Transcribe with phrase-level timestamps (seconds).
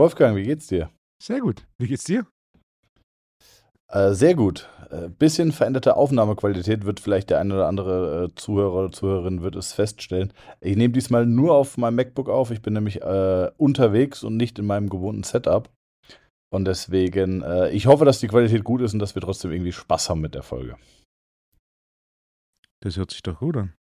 [0.00, 0.90] Wolfgang, wie geht's dir?
[1.22, 1.66] Sehr gut.
[1.76, 2.26] Wie geht's dir?
[3.88, 4.66] Äh, sehr gut.
[4.88, 9.56] Äh, bisschen veränderte Aufnahmequalität wird vielleicht der eine oder andere äh, Zuhörer oder Zuhörerin wird
[9.56, 10.32] es feststellen.
[10.62, 12.50] Ich nehme diesmal nur auf meinem MacBook auf.
[12.50, 15.68] Ich bin nämlich äh, unterwegs und nicht in meinem gewohnten Setup.
[16.50, 19.72] Und deswegen, äh, ich hoffe, dass die Qualität gut ist und dass wir trotzdem irgendwie
[19.72, 20.78] Spaß haben mit der Folge.
[22.82, 23.74] Das hört sich doch gut an.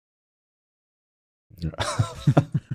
[1.61, 1.71] Ja.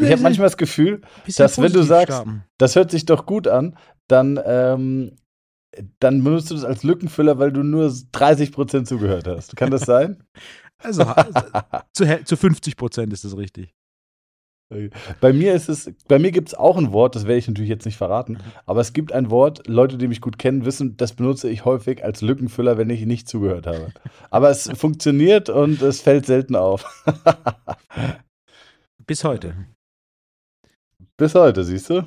[0.00, 1.02] ich habe manchmal das Gefühl,
[1.36, 2.44] dass wenn du sagst, starten.
[2.58, 3.76] das hört sich doch gut an,
[4.08, 5.16] dann, ähm,
[5.98, 9.56] dann benutzt du das als Lückenfüller, weil du nur 30% zugehört hast.
[9.56, 10.24] Kann das sein?
[10.82, 11.42] Also, also
[11.92, 13.74] zu, zu 50% ist das richtig.
[15.20, 17.68] Bei mir ist es, bei mir gibt es auch ein Wort, das werde ich natürlich
[17.68, 18.52] jetzt nicht verraten, mhm.
[18.66, 22.04] aber es gibt ein Wort, Leute, die mich gut kennen, wissen, das benutze ich häufig
[22.04, 23.92] als Lückenfüller, wenn ich nicht zugehört habe.
[24.30, 26.84] Aber es funktioniert und es fällt selten auf.
[29.10, 29.56] Bis heute.
[31.16, 32.04] Bis heute, siehst du?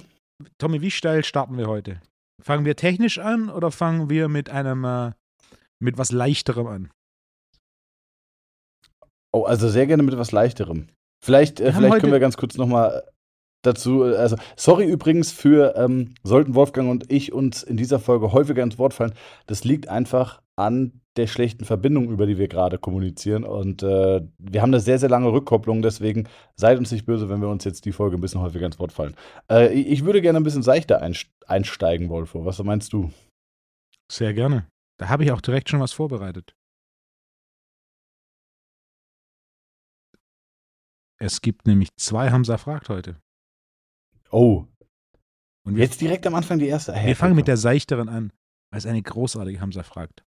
[0.57, 1.99] Tommy, wie steil starten wir heute?
[2.41, 5.11] Fangen wir technisch an oder fangen wir mit einem, äh,
[5.79, 6.91] mit was leichterem an?
[9.33, 10.87] Oh, also sehr gerne mit was leichterem.
[11.21, 13.03] Vielleicht, äh, vielleicht können wir ganz kurz nochmal
[13.63, 18.31] dazu, äh, also sorry übrigens für, ähm, sollten Wolfgang und ich uns in dieser Folge
[18.31, 19.13] häufiger ins Wort fallen,
[19.45, 24.61] das liegt einfach an der schlechten Verbindung, über die wir gerade kommunizieren und äh, wir
[24.61, 27.85] haben eine sehr, sehr lange Rückkopplung, deswegen seid uns nicht böse, wenn wir uns jetzt
[27.85, 29.15] die Folge ein bisschen häufiger ins Wort fallen.
[29.49, 31.01] Äh, ich würde gerne ein bisschen seichter
[31.47, 33.11] einsteigen, Wolfo, was meinst du?
[34.11, 34.67] Sehr gerne.
[34.99, 36.55] Da habe ich auch direkt schon was vorbereitet.
[41.19, 43.17] Es gibt nämlich zwei Hamza fragt heute.
[44.29, 44.65] Oh.
[45.65, 46.91] Und jetzt direkt am Anfang die erste.
[46.93, 48.33] Hey, wir fangen mit der seichteren an,
[48.71, 50.25] weil es eine großartige Hamza fragt.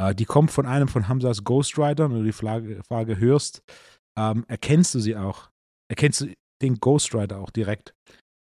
[0.00, 3.62] Äh, die kommt von einem von Hamzas Ghostwritern, wenn du die Frage, Frage hörst,
[4.18, 5.50] ähm, erkennst du sie auch.
[5.88, 7.94] Erkennst du den Ghostwriter auch direkt.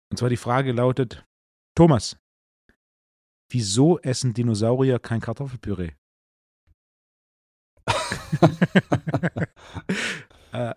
[0.09, 1.25] Und zwar die Frage lautet:
[1.75, 2.17] Thomas,
[3.51, 5.91] wieso essen Dinosaurier kein Kartoffelpüree?
[10.53, 10.73] äh,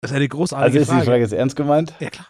[0.00, 0.78] das ist eine großartige Frage.
[0.78, 1.94] Also ist die Frage jetzt ernst gemeint?
[1.98, 2.28] Ja, klar.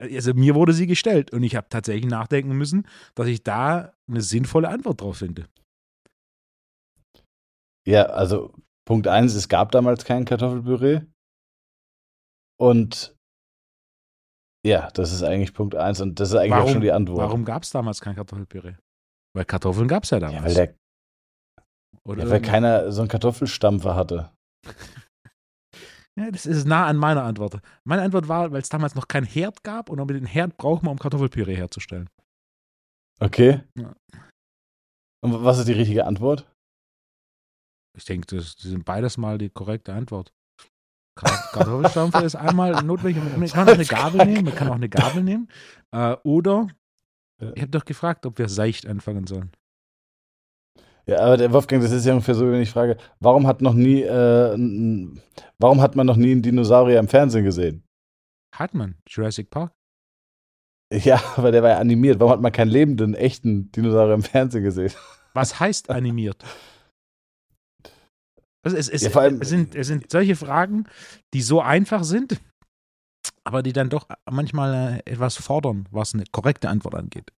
[0.00, 4.20] Also mir wurde sie gestellt und ich habe tatsächlich nachdenken müssen, dass ich da eine
[4.20, 5.46] sinnvolle Antwort drauf finde.
[7.86, 8.54] Ja, also
[8.86, 11.02] Punkt eins, es gab damals kein Kartoffelpüree.
[12.58, 13.16] Und
[14.66, 17.18] ja, das ist eigentlich Punkt eins und das ist eigentlich warum, auch schon die Antwort.
[17.18, 18.76] Warum gab es damals kein Kartoffelpüree?
[19.34, 20.36] Weil Kartoffeln gab es ja damals.
[20.36, 20.74] Ja, weil, der,
[22.04, 24.32] Oder ja, weil keiner so einen Kartoffelstampfer hatte.
[26.16, 27.60] Ja, das ist nah an meiner Antwort.
[27.82, 30.92] Meine Antwort war, weil es damals noch keinen Herd gab und den Herd braucht man,
[30.92, 32.08] um Kartoffelpüree herzustellen.
[33.20, 33.64] Okay.
[33.76, 33.94] Ja.
[35.24, 36.48] Und was ist die richtige Antwort?
[37.96, 40.32] Ich denke, das, das sind beides mal die korrekte Antwort.
[41.16, 43.22] Kartoffelstampfer ist einmal notwendig.
[43.36, 45.48] Man kann auch eine Gabel nehmen, man kann auch eine Gabel nehmen.
[45.92, 46.66] Äh, oder,
[47.38, 49.52] ich habe doch gefragt, ob wir seicht anfangen sollen.
[51.06, 53.74] Ja, aber der Wolfgang, das ist ja ungefähr so, wenn ich frage, warum hat noch
[53.74, 55.08] nie, äh,
[55.58, 57.84] warum hat man noch nie einen Dinosaurier im Fernsehen gesehen?
[58.54, 58.96] Hat man.
[59.06, 59.72] Jurassic Park.
[60.92, 62.20] Ja, aber der war ja animiert.
[62.20, 64.92] Warum hat man keinen lebenden, echten Dinosaurier im Fernsehen gesehen?
[65.34, 66.44] Was heißt animiert?
[68.64, 70.86] Also es, es, ja, allem, es, sind, es sind solche Fragen,
[71.34, 72.40] die so einfach sind,
[73.44, 77.30] aber die dann doch manchmal äh, etwas fordern, was eine korrekte Antwort angeht.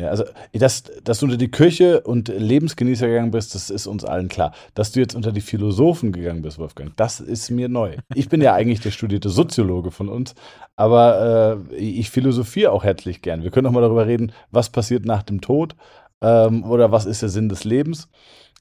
[0.00, 4.04] Ja, also, dass, dass du unter die Kirche und Lebensgenießer gegangen bist, das ist uns
[4.04, 4.54] allen klar.
[4.74, 7.96] Dass du jetzt unter die Philosophen gegangen bist, Wolfgang, das ist mir neu.
[8.14, 10.34] Ich bin ja eigentlich der studierte Soziologe von uns,
[10.76, 13.42] aber äh, ich philosophiere auch herzlich gern.
[13.42, 15.76] Wir können auch mal darüber reden, was passiert nach dem Tod
[16.22, 18.08] ähm, oder was ist der Sinn des Lebens.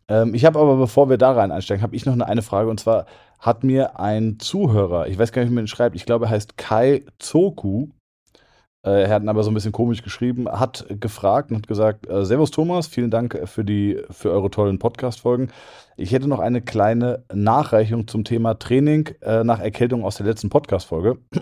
[0.07, 2.69] Ähm, ich habe aber, bevor wir da rein einsteigen, habe ich noch eine, eine Frage
[2.69, 3.05] und zwar
[3.39, 6.31] hat mir ein Zuhörer, ich weiß gar nicht, wie man ihn schreibt, ich glaube, er
[6.31, 7.87] heißt Kai Zoku,
[8.83, 12.25] äh, er hat aber so ein bisschen komisch geschrieben, hat gefragt und hat gesagt: äh,
[12.25, 15.51] Servus Thomas, vielen Dank für, die, für eure tollen Podcast-Folgen.
[15.97, 20.49] Ich hätte noch eine kleine Nachreichung zum Thema Training äh, nach Erkältung aus der letzten
[20.49, 21.19] Podcast-Folge.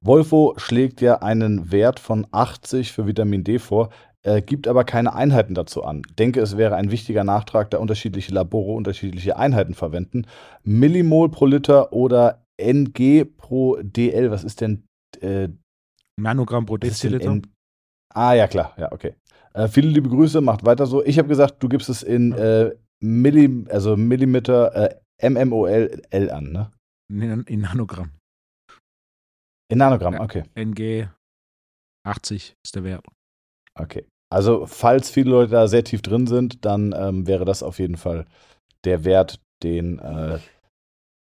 [0.00, 3.90] Wolfo schlägt ja einen Wert von 80 für Vitamin D vor,
[4.26, 6.02] äh, gibt aber keine Einheiten dazu an.
[6.18, 10.26] Denke, es wäre ein wichtiger Nachtrag, da unterschiedliche Labore unterschiedliche Einheiten verwenden.
[10.64, 14.32] Millimol pro Liter oder NG pro DL.
[14.32, 14.84] Was ist denn
[15.20, 15.48] äh,
[16.18, 17.40] Nanogramm pro Deziliter.
[18.14, 18.74] ah, ja, klar.
[18.76, 19.14] Ja, okay.
[19.54, 21.04] Äh, viele liebe Grüße, macht weiter so.
[21.04, 26.52] Ich habe gesagt, du gibst es in äh, Millim, also Millimeter, äh, MMOL L an,
[26.52, 26.72] ne?
[27.08, 28.10] In, in Nanogramm.
[29.70, 30.44] In Nanogramm, okay.
[30.54, 31.06] NG
[32.04, 33.06] 80 ist der Wert.
[33.74, 34.06] Okay.
[34.28, 37.96] Also, falls viele Leute da sehr tief drin sind, dann ähm, wäre das auf jeden
[37.96, 38.26] Fall
[38.84, 40.38] der Wert, den, äh,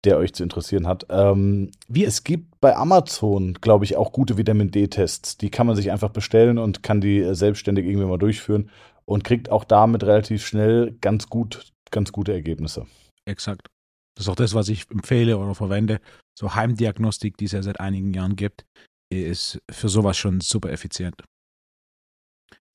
[0.03, 1.05] der euch zu interessieren hat.
[1.09, 5.37] Ähm, Wie, es gibt bei Amazon, glaube ich, auch gute Vitamin D-Tests.
[5.37, 8.69] Die kann man sich einfach bestellen und kann die äh, selbstständig irgendwie mal durchführen
[9.05, 12.87] und kriegt auch damit relativ schnell ganz gut, ganz gute Ergebnisse.
[13.25, 13.67] Exakt.
[14.15, 16.01] Das ist auch das, was ich empfehle oder verwende.
[16.37, 18.65] So Heimdiagnostik, die es ja seit einigen Jahren gibt,
[19.09, 21.15] ist für sowas schon super effizient.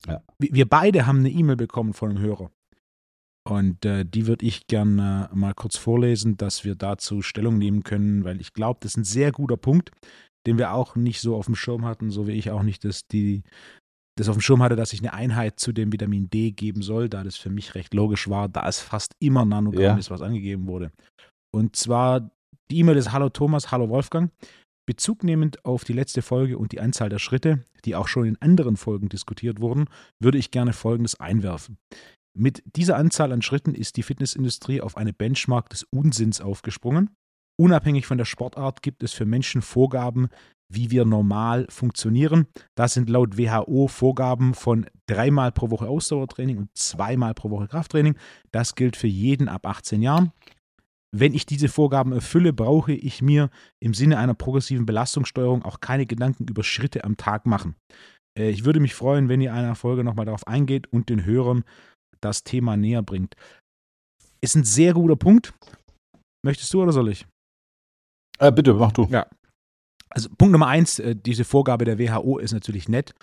[0.05, 0.21] Ja.
[0.39, 2.51] Wir beide haben eine E-Mail bekommen von einem Hörer.
[3.47, 7.83] Und äh, die würde ich gerne äh, mal kurz vorlesen, dass wir dazu Stellung nehmen
[7.83, 9.91] können, weil ich glaube, das ist ein sehr guter Punkt,
[10.45, 13.07] den wir auch nicht so auf dem Schirm hatten, so wie ich auch nicht das,
[13.07, 13.43] die,
[14.17, 17.07] das auf dem Schirm hatte, dass ich eine Einheit zu dem Vitamin D geben soll,
[17.07, 19.97] da das für mich recht logisch war, da es fast immer Nanogramm ja.
[19.97, 20.91] ist, was angegeben wurde.
[21.55, 22.29] Und zwar,
[22.69, 24.29] die E-Mail ist Hallo Thomas, Hallo Wolfgang.
[24.87, 28.41] Bezug nehmend auf die letzte Folge und die Anzahl der Schritte, die auch schon in
[28.41, 29.85] anderen Folgen diskutiert wurden,
[30.19, 31.77] würde ich gerne Folgendes einwerfen.
[32.35, 37.09] Mit dieser Anzahl an Schritten ist die Fitnessindustrie auf eine Benchmark des Unsinns aufgesprungen.
[37.59, 40.29] Unabhängig von der Sportart gibt es für Menschen Vorgaben,
[40.69, 42.47] wie wir normal funktionieren.
[42.75, 48.15] Das sind laut WHO Vorgaben von dreimal pro Woche Ausdauertraining und zweimal pro Woche Krafttraining.
[48.51, 50.31] Das gilt für jeden ab 18 Jahren.
[51.15, 53.49] Wenn ich diese Vorgaben erfülle, brauche ich mir
[53.81, 57.75] im Sinne einer progressiven Belastungssteuerung auch keine Gedanken über Schritte am Tag machen.
[58.37, 61.25] Äh, ich würde mich freuen, wenn ihr in einer Folge nochmal darauf eingeht und den
[61.25, 61.63] Hörern
[62.21, 63.35] das Thema näher bringt.
[64.41, 65.53] Ist ein sehr guter Punkt.
[66.45, 67.25] Möchtest du oder soll ich?
[68.39, 69.05] Äh, bitte, mach du.
[69.09, 69.27] Ja.
[70.09, 73.13] Also Punkt Nummer eins, äh, diese Vorgabe der WHO ist natürlich nett.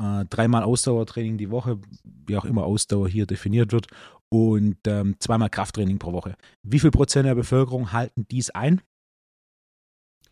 [0.00, 3.86] Äh, dreimal Ausdauertraining die Woche, wie auch immer Ausdauer hier definiert wird,
[4.28, 6.36] und ähm, zweimal Krafttraining pro Woche.
[6.62, 8.82] Wie viel Prozent der Bevölkerung halten dies ein?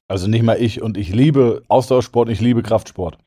[0.08, 3.18] Also nicht mal ich und ich liebe Ausdauersport, ich liebe Kraftsport.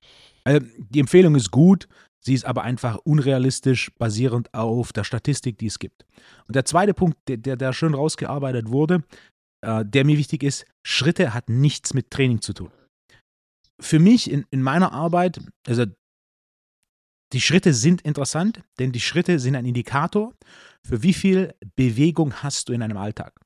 [0.44, 1.88] Also die Empfehlung ist gut,
[2.28, 6.06] Sie ist aber einfach unrealistisch, basierend auf der Statistik, die es gibt.
[6.48, 9.04] Und der zweite Punkt, der, der, der schön rausgearbeitet wurde,
[9.62, 12.70] äh, der mir wichtig ist, Schritte hat nichts mit Training zu tun.
[13.80, 15.86] Für mich in, in meiner Arbeit, also
[17.34, 20.34] die Schritte sind interessant, denn die Schritte sind ein Indikator,
[20.86, 23.40] für wie viel Bewegung hast du in einem Alltag.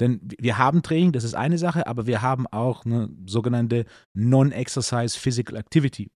[0.00, 3.84] Denn wir haben Training, das ist eine Sache, aber wir haben auch eine sogenannte
[4.14, 6.10] Non-Exercise Physical Activity.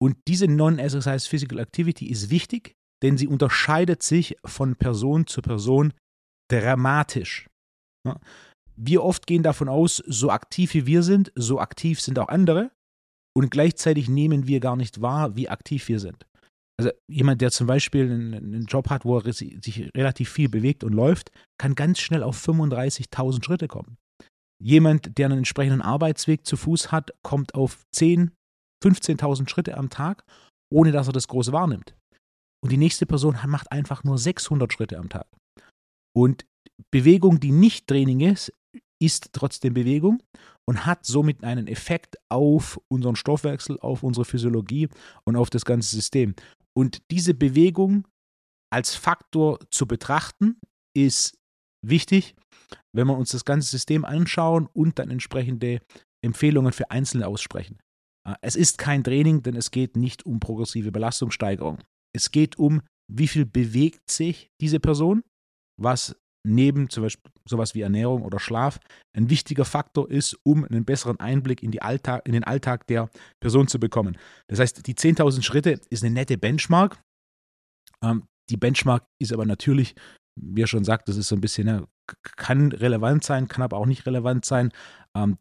[0.00, 5.92] Und diese Non-Exercise Physical Activity ist wichtig, denn sie unterscheidet sich von Person zu Person
[6.48, 7.48] dramatisch.
[8.76, 12.70] Wir oft gehen davon aus, so aktiv wie wir sind, so aktiv sind auch andere.
[13.36, 16.24] Und gleichzeitig nehmen wir gar nicht wahr, wie aktiv wir sind.
[16.76, 20.82] Also jemand, der zum Beispiel einen, einen Job hat, wo er sich relativ viel bewegt
[20.82, 23.96] und läuft, kann ganz schnell auf 35.000 Schritte kommen.
[24.60, 28.32] Jemand, der einen entsprechenden Arbeitsweg zu Fuß hat, kommt auf 10,
[28.82, 30.24] 15.000 Schritte am Tag,
[30.72, 31.94] ohne dass er das groß wahrnimmt.
[32.62, 35.26] Und die nächste Person macht einfach nur 600 Schritte am Tag.
[36.16, 36.46] Und
[36.90, 38.52] Bewegung, die nicht Training ist,
[39.02, 40.22] ist trotzdem Bewegung
[40.66, 44.88] und hat somit einen Effekt auf unseren Stoffwechsel, auf unsere Physiologie
[45.26, 46.34] und auf das ganze System.
[46.76, 48.06] Und diese Bewegung
[48.72, 50.58] als Faktor zu betrachten,
[50.96, 51.38] ist
[51.84, 52.34] wichtig,
[52.92, 55.80] wenn wir uns das ganze System anschauen und dann entsprechende
[56.24, 57.78] Empfehlungen für Einzelne aussprechen.
[58.26, 61.78] Äh, es ist kein Training, denn es geht nicht um progressive Belastungssteigerung.
[62.14, 62.82] Es geht um,
[63.12, 65.22] wie viel bewegt sich diese Person,
[65.80, 68.78] was neben zum Beispiel sowas wie Ernährung oder Schlaf
[69.16, 73.08] ein wichtiger Faktor ist, um einen besseren Einblick in, die Alltag, in den Alltag der
[73.40, 74.16] Person zu bekommen.
[74.48, 77.00] Das heißt, die 10.000 Schritte ist eine nette Benchmark.
[78.02, 79.94] Ähm, die Benchmark ist aber natürlich,
[80.40, 81.86] wie er schon sagt, das ist so ein bisschen, ne,
[82.36, 84.70] kann relevant sein, kann aber auch nicht relevant sein.
[85.16, 85.38] Ähm,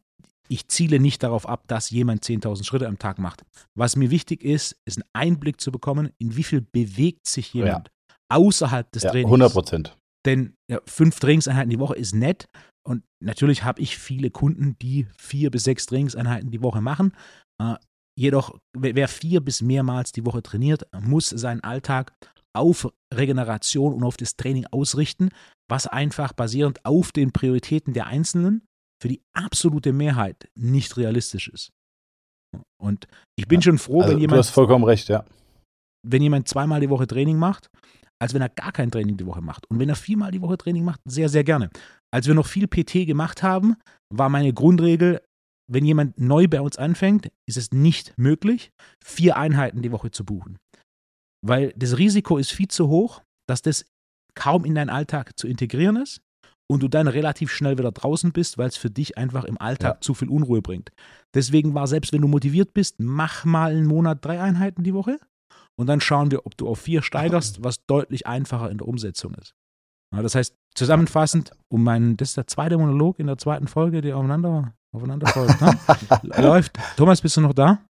[0.49, 3.43] ich ziele nicht darauf ab, dass jemand 10.000 Schritte am Tag macht.
[3.75, 7.89] Was mir wichtig ist, ist einen Einblick zu bekommen, in wie viel bewegt sich jemand
[7.89, 8.15] ja.
[8.37, 9.27] außerhalb des ja, Trainings.
[9.27, 9.97] 100 Prozent.
[10.25, 12.45] Denn ja, fünf Trainingseinheiten die Woche ist nett.
[12.87, 17.13] Und natürlich habe ich viele Kunden, die vier bis sechs Trainingseinheiten die Woche machen.
[17.61, 17.75] Äh,
[18.17, 22.13] jedoch, wer vier bis mehrmals die Woche trainiert, muss seinen Alltag
[22.55, 25.29] auf Regeneration und auf das Training ausrichten,
[25.69, 28.65] was einfach basierend auf den Prioritäten der Einzelnen
[29.01, 31.71] für die absolute Mehrheit nicht realistisch ist.
[32.79, 34.37] Und ich bin schon froh, also wenn jemand.
[34.37, 35.25] Du hast vollkommen recht, ja.
[36.05, 37.69] Wenn jemand zweimal die Woche Training macht,
[38.23, 39.69] als wenn er gar kein Training die Woche macht.
[39.69, 41.69] Und wenn er viermal die Woche Training macht, sehr, sehr gerne.
[42.09, 43.75] Als wir noch viel PT gemacht haben,
[44.09, 45.21] war meine Grundregel,
[45.69, 48.71] wenn jemand neu bei uns anfängt, ist es nicht möglich,
[49.03, 50.57] vier Einheiten die Woche zu buchen.
[51.45, 53.85] Weil das Risiko ist viel zu hoch, dass das
[54.35, 56.21] kaum in deinen Alltag zu integrieren ist
[56.71, 59.95] und du dann relativ schnell wieder draußen bist, weil es für dich einfach im Alltag
[59.95, 60.01] ja.
[60.01, 60.93] zu viel Unruhe bringt.
[61.33, 65.19] Deswegen war selbst wenn du motiviert bist, mach mal einen Monat drei Einheiten die Woche
[65.79, 69.33] und dann schauen wir, ob du auf vier steigerst, was deutlich einfacher in der Umsetzung
[69.35, 69.53] ist.
[70.13, 74.01] Ja, das heißt, zusammenfassend, um meinen, das ist der zweite Monolog in der zweiten Folge,
[74.01, 75.59] die aufeinander, aufeinander folgt.
[75.59, 75.77] Ne?
[76.41, 76.77] Läuft.
[76.95, 77.83] Thomas, bist du noch da?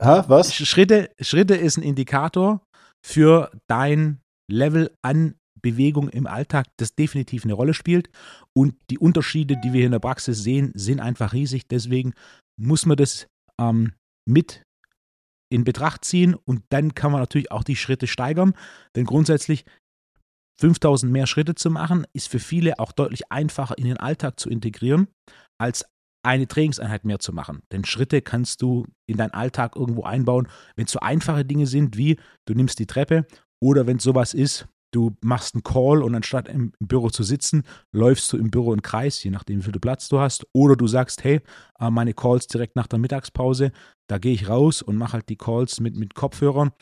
[0.00, 0.54] Ha, was?
[0.54, 2.60] Schritte, Schritte ist ein Indikator
[3.04, 8.10] für dein Level an Bewegung im Alltag, das definitiv eine Rolle spielt.
[8.56, 11.68] Und die Unterschiede, die wir in der Praxis sehen, sind einfach riesig.
[11.68, 12.14] Deswegen
[12.60, 13.26] muss man das
[13.60, 13.92] ähm,
[14.28, 14.62] mit
[15.50, 18.54] in Betracht ziehen und dann kann man natürlich auch die Schritte steigern.
[18.96, 19.64] Denn grundsätzlich
[20.60, 24.50] 5000 mehr Schritte zu machen, ist für viele auch deutlich einfacher in den Alltag zu
[24.50, 25.08] integrieren,
[25.58, 25.84] als
[26.24, 27.62] eine Trainingseinheit mehr zu machen.
[27.72, 31.96] Denn Schritte kannst du in deinen Alltag irgendwo einbauen, wenn es so einfache Dinge sind
[31.96, 33.26] wie du nimmst die Treppe
[33.60, 37.64] oder wenn es sowas ist, du machst einen Call und anstatt im Büro zu sitzen,
[37.92, 40.46] läufst du im Büro im Kreis, je nachdem, wie viel Platz du hast.
[40.54, 41.40] Oder du sagst, hey,
[41.78, 43.72] äh, meine Calls direkt nach der Mittagspause,
[44.08, 46.72] da gehe ich raus und mache halt die Calls mit, mit Kopfhörern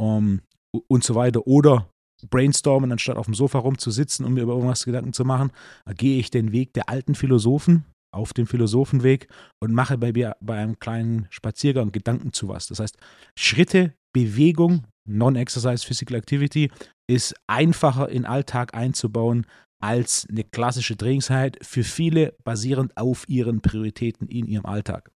[0.00, 0.40] um,
[0.88, 1.46] und so weiter.
[1.46, 1.90] Oder
[2.30, 5.52] brainstormen, anstatt auf dem Sofa rumzusitzen und mir über irgendwas Gedanken zu machen,
[5.96, 9.28] gehe ich den Weg der alten Philosophen auf dem Philosophenweg
[9.62, 12.68] und mache bei mir bei einem kleinen Spaziergang Gedanken zu was.
[12.68, 12.96] Das heißt,
[13.38, 16.70] Schritte, Bewegung, Non-Exercise Physical Activity
[17.08, 19.46] ist einfacher in Alltag einzubauen
[19.82, 25.10] als eine klassische Trainingseinheit für viele basierend auf ihren Prioritäten in ihrem Alltag.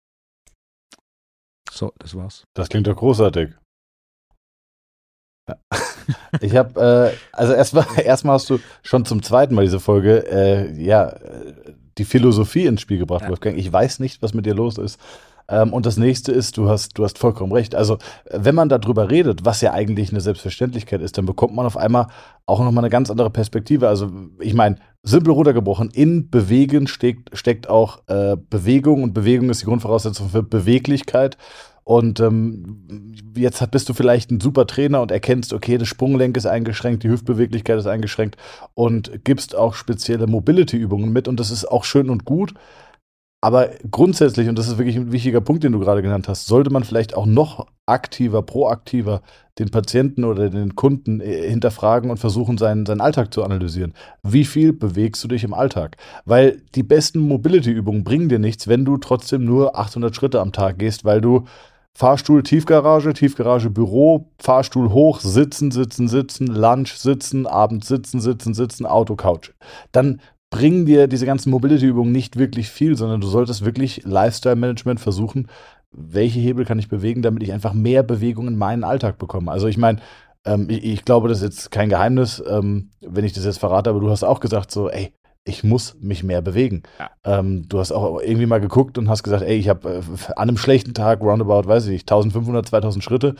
[1.71, 2.43] So, das war's.
[2.53, 3.51] Das klingt doch großartig.
[6.41, 10.81] Ich habe, äh, also erstmal erstmal hast du schon zum zweiten Mal diese Folge, äh,
[10.81, 11.13] ja,
[11.97, 13.29] die Philosophie ins Spiel gebracht, ja.
[13.29, 13.57] Wolfgang.
[13.57, 14.99] Ich weiß nicht, was mit dir los ist.
[15.47, 17.75] Ähm, und das nächste ist, du hast, du hast vollkommen recht.
[17.75, 17.97] Also,
[18.29, 22.07] wenn man darüber redet, was ja eigentlich eine Selbstverständlichkeit ist, dann bekommt man auf einmal
[22.45, 23.87] auch nochmal eine ganz andere Perspektive.
[23.87, 29.61] Also, ich meine, simpel runtergebrochen, in Bewegen steckt, steckt auch äh, Bewegung und Bewegung ist
[29.61, 31.37] die Grundvoraussetzung für Beweglichkeit.
[31.83, 36.45] Und ähm, jetzt bist du vielleicht ein super Trainer und erkennst, okay, das Sprunglenk ist
[36.45, 38.37] eingeschränkt, die Hüftbeweglichkeit ist eingeschränkt
[38.75, 42.53] und gibst auch spezielle Mobility-Übungen mit und das ist auch schön und gut.
[43.43, 46.69] Aber grundsätzlich, und das ist wirklich ein wichtiger Punkt, den du gerade genannt hast, sollte
[46.69, 49.23] man vielleicht auch noch aktiver, proaktiver
[49.57, 53.93] den Patienten oder den Kunden äh, hinterfragen und versuchen, seinen, seinen Alltag zu analysieren.
[54.21, 55.97] Wie viel bewegst du dich im Alltag?
[56.23, 60.77] Weil die besten Mobility-Übungen bringen dir nichts, wenn du trotzdem nur 800 Schritte am Tag
[60.77, 61.45] gehst, weil du
[61.93, 68.85] Fahrstuhl, Tiefgarage, Tiefgarage, Büro, Fahrstuhl hoch, sitzen, sitzen, sitzen, Lunch, sitzen, Abend sitzen, sitzen, sitzen,
[68.85, 69.51] Auto, Couch.
[69.91, 70.21] Dann
[70.51, 75.47] bringen dir diese ganzen Mobility-Übungen nicht wirklich viel, sondern du solltest wirklich Lifestyle-Management versuchen,
[75.91, 79.49] welche Hebel kann ich bewegen, damit ich einfach mehr Bewegung in meinen Alltag bekomme.
[79.49, 79.99] Also ich meine,
[80.45, 83.89] ähm, ich, ich, glaube, das ist jetzt kein Geheimnis, ähm, wenn ich das jetzt verrate,
[83.89, 86.83] aber du hast auch gesagt so, ey, ich muss mich mehr bewegen.
[86.99, 87.39] Ja.
[87.39, 90.01] Ähm, du hast auch irgendwie mal geguckt und hast gesagt, ey, ich habe äh,
[90.35, 93.35] an einem schlechten Tag roundabout, weiß ich, 1500, 2000 Schritte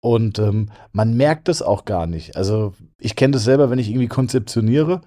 [0.00, 2.36] und ähm, man merkt es auch gar nicht.
[2.36, 5.00] Also ich kenne das selber, wenn ich irgendwie konzeptioniere,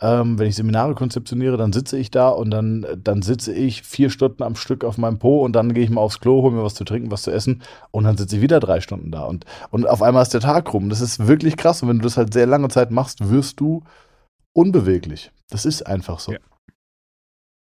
[0.00, 4.08] ähm, wenn ich Seminare konzeptioniere, dann sitze ich da und dann, dann sitze ich vier
[4.08, 6.62] Stunden am Stück auf meinem Po und dann gehe ich mal aufs Klo, hole mir
[6.62, 9.24] was zu trinken, was zu essen und dann sitze ich wieder drei Stunden da.
[9.24, 10.88] Und, und auf einmal ist der Tag rum.
[10.88, 11.82] Das ist wirklich krass.
[11.82, 13.82] Und wenn du das halt sehr lange Zeit machst, wirst du
[14.52, 15.32] unbeweglich.
[15.50, 16.32] Das ist einfach so.
[16.32, 16.38] Ja,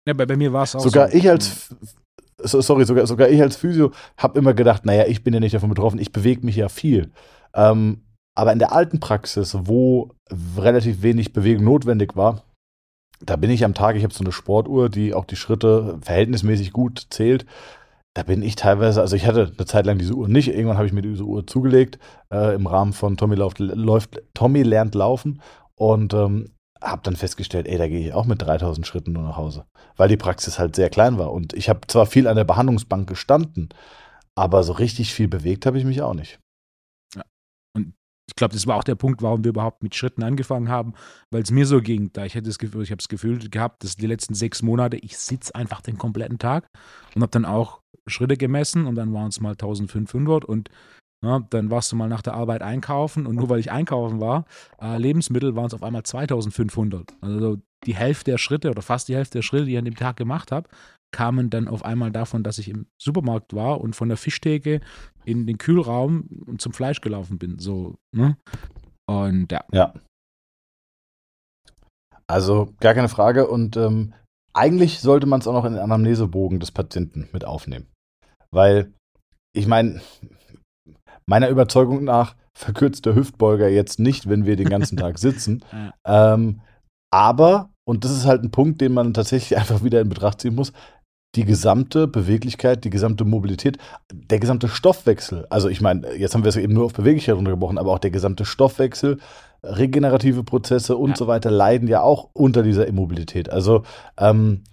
[0.07, 1.17] ja bei, bei mir war es auch sogar so.
[1.17, 1.75] ich als
[2.43, 5.69] sorry, sogar, sogar ich als Physio habe immer gedacht, naja, ich bin ja nicht davon
[5.69, 7.11] betroffen, ich bewege mich ja viel.
[7.53, 8.01] Ähm,
[8.35, 10.11] aber in der alten Praxis, wo
[10.57, 12.43] relativ wenig Bewegung notwendig war,
[13.21, 16.73] da bin ich am Tag, ich habe so eine Sportuhr, die auch die Schritte verhältnismäßig
[16.73, 17.45] gut zählt.
[18.15, 20.87] Da bin ich teilweise, also ich hatte eine Zeit lang diese Uhr nicht, irgendwann habe
[20.87, 21.99] ich mir diese Uhr zugelegt
[22.31, 25.41] äh, im Rahmen von Tommy, läuft, läuft, Tommy lernt laufen
[25.75, 29.37] und ähm, habe dann festgestellt, ey, da gehe ich auch mit 3000 Schritten nur nach
[29.37, 31.31] Hause, weil die Praxis halt sehr klein war.
[31.31, 33.69] Und ich habe zwar viel an der Behandlungsbank gestanden,
[34.35, 36.39] aber so richtig viel bewegt habe ich mich auch nicht.
[38.27, 40.93] Ich glaube, das war auch der Punkt, warum wir überhaupt mit Schritten angefangen haben,
[41.29, 42.11] weil es mir so ging.
[42.13, 44.97] Da ich hätte das Gefühl, ich habe das Gefühl gehabt, dass die letzten sechs Monate
[44.97, 46.67] ich sitze einfach den kompletten Tag
[47.15, 50.69] und habe dann auch Schritte gemessen und dann waren es mal 1500 und
[51.23, 54.45] ja, dann warst du mal nach der Arbeit einkaufen und nur weil ich einkaufen war,
[54.81, 57.13] äh, Lebensmittel waren es auf einmal 2500.
[57.21, 59.95] Also die Hälfte der Schritte oder fast die Hälfte der Schritte, die ich an dem
[59.95, 60.67] Tag gemacht habe,
[61.13, 64.81] kamen dann auf einmal davon, dass ich im Supermarkt war und von der Fischtheke
[65.23, 67.59] in den Kühlraum und zum Fleisch gelaufen bin.
[67.59, 68.35] So, ne?
[69.07, 69.63] Und ja.
[69.71, 69.93] Ja.
[72.27, 73.47] Also gar keine Frage.
[73.47, 74.13] Und ähm,
[74.53, 77.87] eigentlich sollte man es auch noch in den Anamnesebogen des Patienten mit aufnehmen.
[78.51, 78.91] Weil,
[79.55, 80.01] ich meine,
[81.25, 85.63] meiner Überzeugung nach verkürzt der Hüftbeuger jetzt nicht, wenn wir den ganzen Tag sitzen.
[86.05, 86.61] ähm,
[87.11, 90.55] aber, und das ist halt ein Punkt, den man tatsächlich einfach wieder in Betracht ziehen
[90.55, 90.71] muss,
[91.35, 93.77] die gesamte Beweglichkeit, die gesamte Mobilität,
[94.11, 97.77] der gesamte Stoffwechsel, also ich meine, jetzt haben wir es eben nur auf Beweglichkeit runtergebrochen,
[97.77, 99.19] aber auch der gesamte Stoffwechsel
[99.63, 101.15] regenerative Prozesse und Ja.
[101.15, 103.49] so weiter leiden ja auch unter dieser Immobilität.
[103.49, 103.83] Also
[104.17, 104.63] ähm,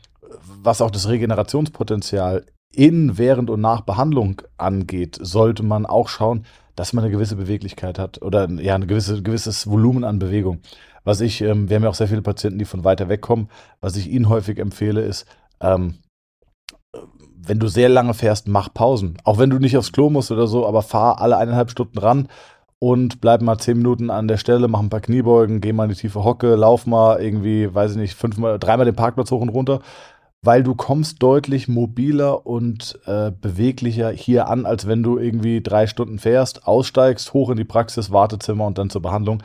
[0.62, 6.45] was auch das Regenerationspotenzial in, während und nach Behandlung angeht, sollte man auch schauen,
[6.76, 10.61] dass man eine gewisse Beweglichkeit hat oder ja, ein gewisse, gewisses Volumen an Bewegung.
[11.05, 13.49] Was ich, ähm, wir haben ja auch sehr viele Patienten, die von weiter weg kommen.
[13.81, 15.26] Was ich ihnen häufig empfehle, ist,
[15.61, 15.95] ähm,
[17.47, 19.17] wenn du sehr lange fährst, mach Pausen.
[19.25, 22.29] Auch wenn du nicht aufs Klo musst oder so, aber fahr alle eineinhalb Stunden ran
[22.79, 25.91] und bleib mal zehn Minuten an der Stelle, mach ein paar Kniebeugen, geh mal in
[25.91, 29.51] die tiefe Hocke, lauf mal irgendwie, weiß ich nicht, fünfmal, dreimal den Parkplatz hoch und
[29.51, 29.81] runter,
[30.43, 35.87] weil du kommst deutlich mobiler und äh, beweglicher hier an, als wenn du irgendwie drei
[35.87, 39.43] Stunden fährst, aussteigst, hoch in die Praxis, Wartezimmer und dann zur Behandlung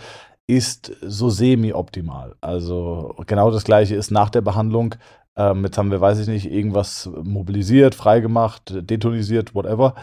[0.48, 2.36] ist so semi-optimal.
[2.40, 4.96] Also genau das gleiche ist nach der Behandlung.
[5.38, 9.96] Ähm, jetzt haben wir, weiß ich nicht, irgendwas mobilisiert, freigemacht, detonisiert, whatever.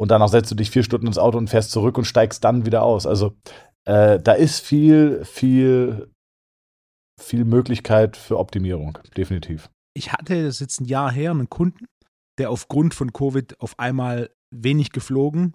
[0.00, 2.66] Und danach setzt du dich vier Stunden ins Auto und fährst zurück und steigst dann
[2.66, 3.06] wieder aus.
[3.06, 3.36] Also
[3.84, 6.10] äh, da ist viel, viel,
[7.20, 9.70] viel Möglichkeit für Optimierung, definitiv.
[9.94, 11.86] Ich hatte, das ist jetzt ein Jahr her, einen Kunden,
[12.38, 15.54] der aufgrund von Covid auf einmal wenig geflogen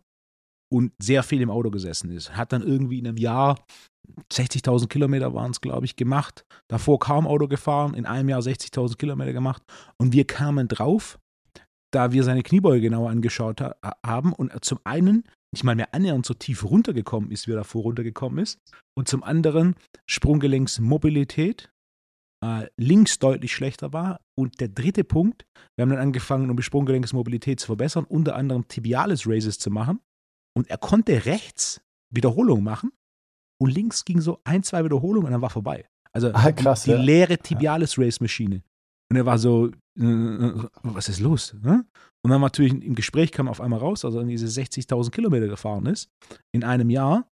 [0.71, 2.35] und sehr viel im Auto gesessen ist.
[2.35, 3.57] Hat dann irgendwie in einem Jahr
[4.31, 6.45] 60.000 Kilometer waren es, glaube ich, gemacht.
[6.67, 9.63] Davor kaum Auto gefahren, in einem Jahr 60.000 Kilometer gemacht.
[9.97, 11.19] Und wir kamen drauf,
[11.91, 15.93] da wir seine Kniebeuge genauer angeschaut ha haben und er zum einen nicht mal mehr
[15.93, 18.59] annähernd so tief runtergekommen ist, wie er davor runtergekommen ist.
[18.97, 19.75] Und zum anderen
[20.09, 21.71] Sprunggelenksmobilität
[22.43, 24.19] äh, links deutlich schlechter war.
[24.37, 25.45] Und der dritte Punkt,
[25.75, 30.01] wir haben dann angefangen, um die Sprunggelenksmobilität zu verbessern, unter anderem Tibialis Raises zu machen.
[30.57, 31.81] Und er konnte rechts
[32.13, 32.91] Wiederholungen machen
[33.61, 35.87] und links ging so ein, zwei Wiederholungen und dann war vorbei.
[36.13, 37.01] Also Ah, krass, die ja.
[37.01, 38.63] leere Tibialis Race Maschine.
[39.11, 41.55] Und er war so, äh, was ist los?
[41.61, 41.85] Ne?
[42.23, 45.85] Und dann natürlich im Gespräch kam auf einmal raus, also er diese 60.000 Kilometer gefahren
[45.85, 46.09] ist
[46.53, 47.29] in einem Jahr,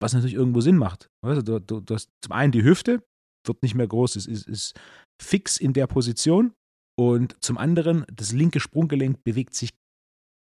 [0.00, 1.08] was natürlich irgendwo Sinn macht.
[1.24, 3.02] Weißt du, du, du, zum einen die Hüfte,
[3.46, 4.74] wird nicht mehr groß, ist, ist, ist
[5.22, 6.52] fix in der Position
[6.98, 9.70] und zum anderen das linke Sprunggelenk bewegt sich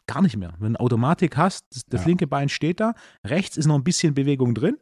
[0.08, 0.54] gar nicht mehr.
[0.60, 2.08] Wenn du Automatik hast, das, das Ja.
[2.08, 2.94] linke Bein steht da,
[3.26, 4.78] rechts ist noch ein bisschen Bewegung drin.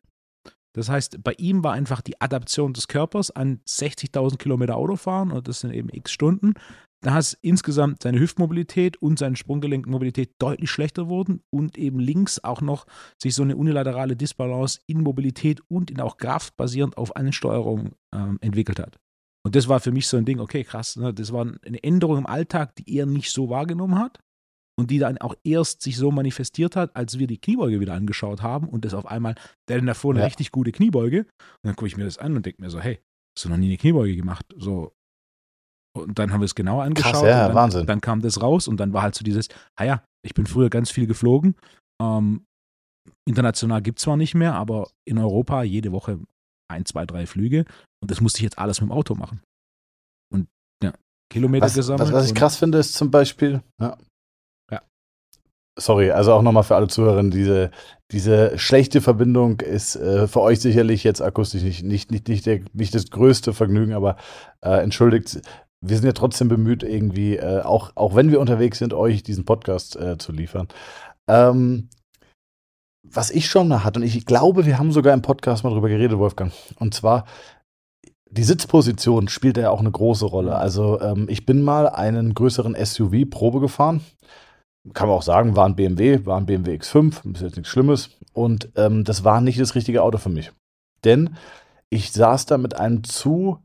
[0.76, 5.48] Das heißt, bei ihm war einfach die Adaption des Körpers an 60.000 Kilometer Autofahren und
[5.48, 6.54] das sind eben x Stunden.
[7.02, 12.60] Da ist insgesamt seine Hüftmobilität und seine Sprunggelenkmobilität deutlich schlechter wurden und eben links auch
[12.60, 12.88] noch
[13.22, 18.38] sich so eine unilaterale Disbalance in Mobilität und in auch Kraft basierend auf Ansteuerung ähm,
[18.42, 18.98] entwickelt hat.
[19.46, 21.14] Und das war für mich so ein Ding, okay, krass, ne?
[21.14, 24.20] das war eine Änderung im Alltag, die er nicht so wahrgenommen hat
[24.78, 28.42] und die dann auch erst sich so manifestiert hat, als wir die Kniebeuge wieder angeschaut
[28.42, 29.36] haben und das auf einmal,
[29.70, 30.26] der hat davor eine Ja.
[30.26, 31.28] richtig gute Kniebeuge und
[31.64, 33.00] dann gucke ich mir das an und denke mir so, hey,
[33.38, 34.46] hast du noch nie eine Kniebeuge gemacht?
[34.58, 34.92] So.
[35.98, 37.14] Und dann haben wir es genauer angeschaut.
[37.14, 37.86] Krass, ja, und dann, Wahnsinn.
[37.86, 39.48] Dann kam das raus und dann war halt so dieses,
[39.80, 41.56] ah ja, ich bin früher ganz viel geflogen.
[42.02, 42.44] Ähm,
[43.28, 46.20] international gibt es zwar nicht mehr, aber in Europa jede Woche
[46.70, 47.64] ein, zwei, drei Flüge
[48.02, 49.42] und das musste ich jetzt alles mit dem Auto machen.
[50.34, 50.48] Und
[50.84, 50.94] ja,
[51.32, 52.10] Kilometer Was, gesammelt.
[52.10, 53.62] was, was ich krass finde, ist zum Beispiel.
[53.80, 53.98] Ja.
[55.78, 57.70] Sorry, also auch nochmal für alle Zuhörerinnen, diese,
[58.12, 62.62] diese schlechte Verbindung ist äh, für euch sicherlich jetzt akustisch nicht, nicht, nicht, nicht, der,
[62.74, 64.16] nicht das größte Vergnügen, aber
[64.62, 65.42] äh, entschuldigt,
[65.82, 69.44] wir sind ja trotzdem bemüht, irgendwie, äh, auch, auch wenn wir unterwegs sind, euch diesen
[69.44, 70.70] Podcast äh, zu liefern.
[71.28, 71.90] Ähm,
[73.04, 75.90] was ich schon mal hatte, und ich glaube, wir haben sogar im Podcast mal drüber
[75.90, 77.26] geredet, Wolfgang, und zwar
[78.32, 80.56] die Sitzposition spielt ja auch eine große Rolle.
[80.56, 84.02] Also ähm, ich bin mal einen größeren SUV Probe gefahren.
[84.94, 88.10] Kann man auch sagen, war ein BMW, war ein BMW X5, ist jetzt nichts Schlimmes.
[88.34, 90.52] Und ähm, das war nicht das richtige Auto für mich.
[91.04, 91.36] Denn
[91.90, 93.60] ich saß da mit einem zu,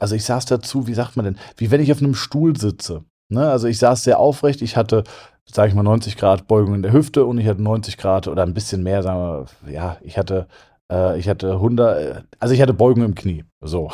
[0.00, 3.04] also ich saß dazu, wie sagt man denn, wie wenn ich auf einem Stuhl sitze.
[3.32, 3.48] Ne?
[3.48, 5.04] Also ich saß sehr aufrecht, ich hatte,
[5.50, 8.42] sage ich mal, 90 Grad Beugung in der Hüfte und ich hatte 90 Grad oder
[8.42, 10.46] ein bisschen mehr, sagen wir, ja, ich hatte
[10.90, 13.44] äh, ich hatte 100, äh, also ich hatte Beugung im Knie.
[13.60, 13.90] So.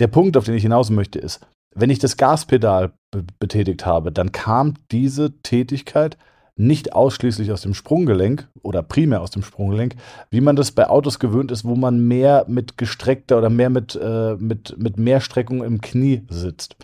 [0.00, 1.40] Der Punkt, auf den ich hinaus möchte, ist,
[1.80, 6.18] wenn ich das Gaspedal be betätigt habe, dann kam diese Tätigkeit
[6.56, 9.94] nicht ausschließlich aus dem Sprunggelenk oder primär aus dem Sprunggelenk,
[10.30, 13.94] wie man das bei Autos gewöhnt ist, wo man mehr mit gestreckter oder mehr mit,
[13.94, 16.76] äh, mit, mit mehr Streckung im Knie sitzt.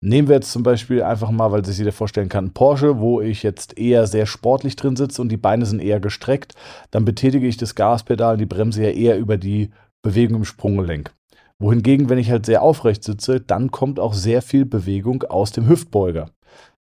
[0.00, 3.42] Nehmen wir jetzt zum Beispiel einfach mal, weil sich jeder vorstellen kann, Porsche, wo ich
[3.42, 6.54] jetzt eher sehr sportlich drin sitze und die Beine sind eher gestreckt,
[6.90, 9.70] dann betätige ich das Gaspedal die Bremse ja eher über die
[10.02, 11.12] Bewegung im Sprunggelenk.
[11.60, 15.68] Wohingegen, wenn ich halt sehr aufrecht sitze, dann kommt auch sehr viel Bewegung aus dem
[15.68, 16.30] Hüftbeuger.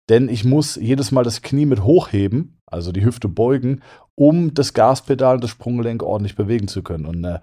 [0.09, 3.81] Denn ich muss jedes Mal das Knie mit hochheben, also die Hüfte beugen,
[4.15, 7.07] um das Gaspedal und das Sprunggelenk ordentlich bewegen zu können.
[7.07, 7.41] Und äh,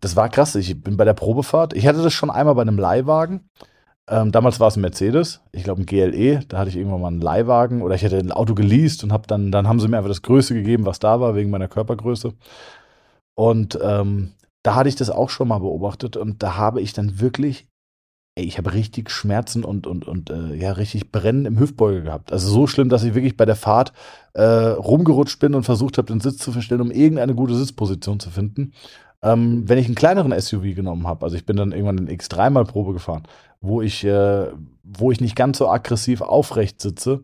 [0.00, 0.54] das war krass.
[0.54, 1.74] Ich bin bei der Probefahrt.
[1.74, 3.50] Ich hatte das schon einmal bei einem Leihwagen.
[4.08, 7.08] Ähm, damals war es ein Mercedes, ich glaube ein GLE, da hatte ich irgendwann mal
[7.08, 9.96] einen Leihwagen oder ich hatte ein Auto geleast und hab dann, dann haben sie mir
[9.96, 12.32] einfach das Größte gegeben, was da war, wegen meiner Körpergröße.
[13.34, 14.32] Und ähm,
[14.66, 17.68] da hatte ich das auch schon mal beobachtet und da habe ich dann wirklich,
[18.34, 22.32] ey, ich habe richtig Schmerzen und, und, und äh, ja, richtig Brennen im Hüftbeuger gehabt.
[22.32, 23.92] Also so schlimm, dass ich wirklich bei der Fahrt
[24.32, 28.30] äh, rumgerutscht bin und versucht habe, den Sitz zu verstellen, um irgendeine gute Sitzposition zu
[28.30, 28.72] finden.
[29.22, 32.50] Ähm, wenn ich einen kleineren SUV genommen habe, also ich bin dann irgendwann in X3
[32.50, 33.22] mal Probe gefahren,
[33.60, 34.48] wo ich, äh,
[34.82, 37.22] wo ich nicht ganz so aggressiv aufrecht sitze,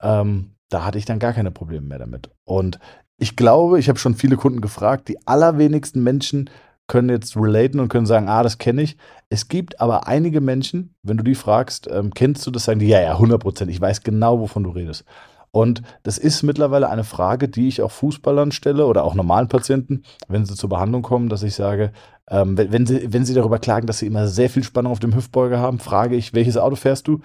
[0.00, 2.30] ähm, da hatte ich dann gar keine Probleme mehr damit.
[2.44, 2.80] Und
[3.18, 6.50] ich glaube, ich habe schon viele Kunden gefragt, die allerwenigsten Menschen
[6.92, 8.98] können jetzt relaten und können sagen, ah, das kenne ich.
[9.30, 12.88] Es gibt aber einige Menschen, wenn du die fragst, ähm, kennst du das, sagen die,
[12.88, 15.06] ja, ja, 100 Prozent, ich weiß genau, wovon du redest.
[15.52, 20.02] Und das ist mittlerweile eine Frage, die ich auch Fußballern stelle oder auch normalen Patienten,
[20.28, 21.92] wenn sie zur Behandlung kommen, dass ich sage,
[22.28, 25.14] ähm, wenn, sie, wenn sie darüber klagen, dass sie immer sehr viel Spannung auf dem
[25.14, 27.20] Hüftbeuger haben, frage ich, welches Auto fährst du?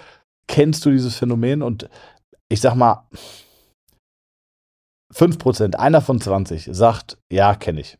[0.47, 1.61] Kennst du dieses Phänomen?
[1.61, 1.89] Und
[2.47, 3.05] ich sag mal,
[5.13, 7.97] 5%, einer von 20 sagt, ja, kenne ich.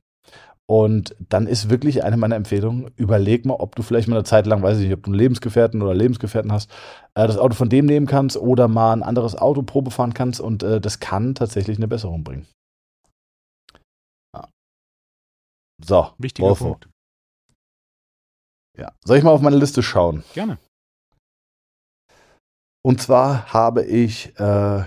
[0.70, 4.46] Und dann ist wirklich eine meiner Empfehlungen, überleg mal, ob du vielleicht mal eine Zeit
[4.46, 6.70] lang, weiß ich nicht, ob du einen Lebensgefährten oder Lebensgefährten hast,
[7.16, 10.42] äh, das Auto von dem nehmen kannst oder mal ein anderes Auto Probe fahren kannst
[10.42, 12.48] und äh, das kann tatsächlich eine Besserung bringen.
[14.36, 14.50] Ja.
[15.82, 16.66] So, Wichtiger Wolfo.
[16.66, 16.90] Punkt.
[18.78, 18.92] Ja.
[19.06, 20.26] Soll ich mal auf meine Liste schauen?
[20.34, 20.58] Gerne.
[22.86, 24.84] Und zwar habe ich, äh,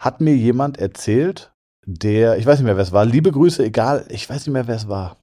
[0.00, 1.52] hat mir jemand erzählt,
[1.86, 4.66] der, ich weiß nicht mehr, wer es war, liebe Grüße, egal, ich weiß nicht mehr,
[4.66, 5.16] wer es war.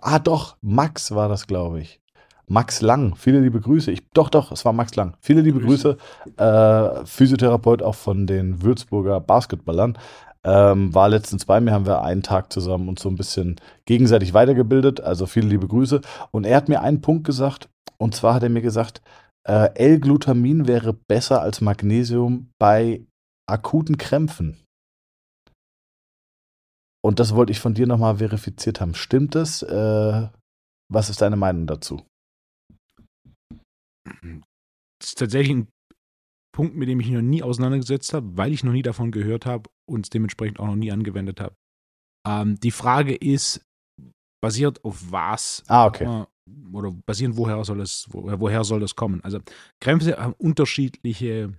[0.00, 2.00] Ah, doch, Max war das, glaube ich.
[2.48, 3.90] Max Lang, viele liebe Grüße.
[3.90, 5.16] Ich, doch, doch, es war Max Lang.
[5.20, 5.96] Viele liebe Grüße.
[6.36, 9.98] Äh, Physiotherapeut auch von den Würzburger Basketballern.
[10.44, 14.32] Ähm, war letztens bei mir, haben wir einen Tag zusammen uns so ein bisschen gegenseitig
[14.32, 15.00] weitergebildet.
[15.00, 16.02] Also viele liebe Grüße.
[16.30, 17.68] Und er hat mir einen Punkt gesagt.
[17.98, 19.00] Und zwar hat er mir gesagt,
[19.48, 23.04] äh, L-Glutamin wäre besser als Magnesium bei
[23.46, 24.58] akuten Krämpfen.
[27.06, 28.92] Und das wollte ich von dir nochmal verifiziert haben.
[28.92, 29.62] Stimmt das?
[29.62, 30.28] Äh,
[30.92, 32.04] was ist deine Meinung dazu?
[34.04, 35.68] Das ist tatsächlich ein
[36.52, 39.46] Punkt, mit dem ich mich noch nie auseinandergesetzt habe, weil ich noch nie davon gehört
[39.46, 41.54] habe und es dementsprechend auch noch nie angewendet habe.
[42.26, 43.64] Ähm, die Frage ist,
[44.42, 45.62] basiert auf was?
[45.68, 46.26] Ah, okay.
[46.72, 49.20] Oder basierend woher soll es, wo, woher soll das kommen?
[49.22, 49.38] Also
[49.80, 51.52] Krämpfe haben unterschiedliche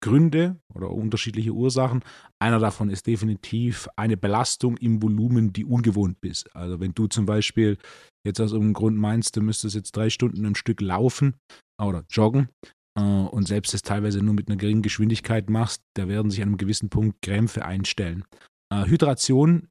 [0.00, 2.02] Gründe oder unterschiedliche Ursachen.
[2.38, 6.54] Einer davon ist definitiv eine Belastung im Volumen, die ungewohnt ist.
[6.54, 7.78] Also wenn du zum Beispiel
[8.24, 11.34] jetzt aus irgendeinem Grund meinst, du müsstest jetzt drei Stunden ein Stück laufen
[11.80, 12.48] oder joggen
[12.96, 16.48] äh, und selbst das teilweise nur mit einer geringen Geschwindigkeit machst, da werden sich an
[16.48, 18.24] einem gewissen Punkt Krämpfe einstellen.
[18.72, 19.68] Äh, Hydration,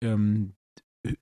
[0.00, 0.54] ähm,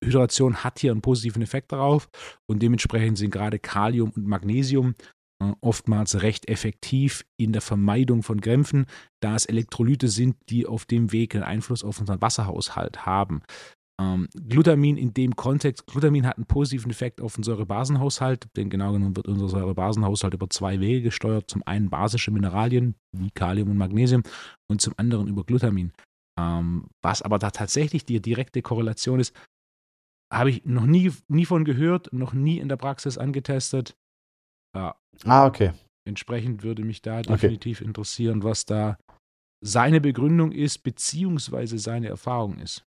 [0.03, 2.09] Hydration hat hier einen positiven Effekt darauf
[2.47, 5.22] und dementsprechend sind gerade Kalium und Magnesium äh,
[5.61, 8.87] oftmals recht effektiv in der Vermeidung von Krämpfen,
[9.20, 13.42] da es Elektrolyte sind, die auf dem Weg einen Einfluss auf unseren Wasserhaushalt haben.
[14.00, 18.92] Ähm, Glutamin in dem Kontext, Glutamin hat einen positiven Effekt auf unseren Säurebasenhaushalt, denn genau
[18.92, 21.50] genommen wird unser Säurebasenhaushalt über zwei Wege gesteuert.
[21.50, 24.22] Zum einen basische Mineralien wie Kalium und Magnesium
[24.68, 25.92] und zum anderen über Glutamin.
[26.38, 29.35] Ähm, was aber da tatsächlich die direkte Korrelation ist,
[30.33, 33.94] habe ich noch nie, nie von gehört, noch nie in der Praxis angetestet.
[34.75, 35.73] Ja, Ah, okay.
[36.05, 37.87] Entsprechend würde mich da definitiv okay.
[37.87, 38.97] interessieren, was da
[39.65, 42.85] seine Begründung ist, beziehungsweise seine Erfahrung ist.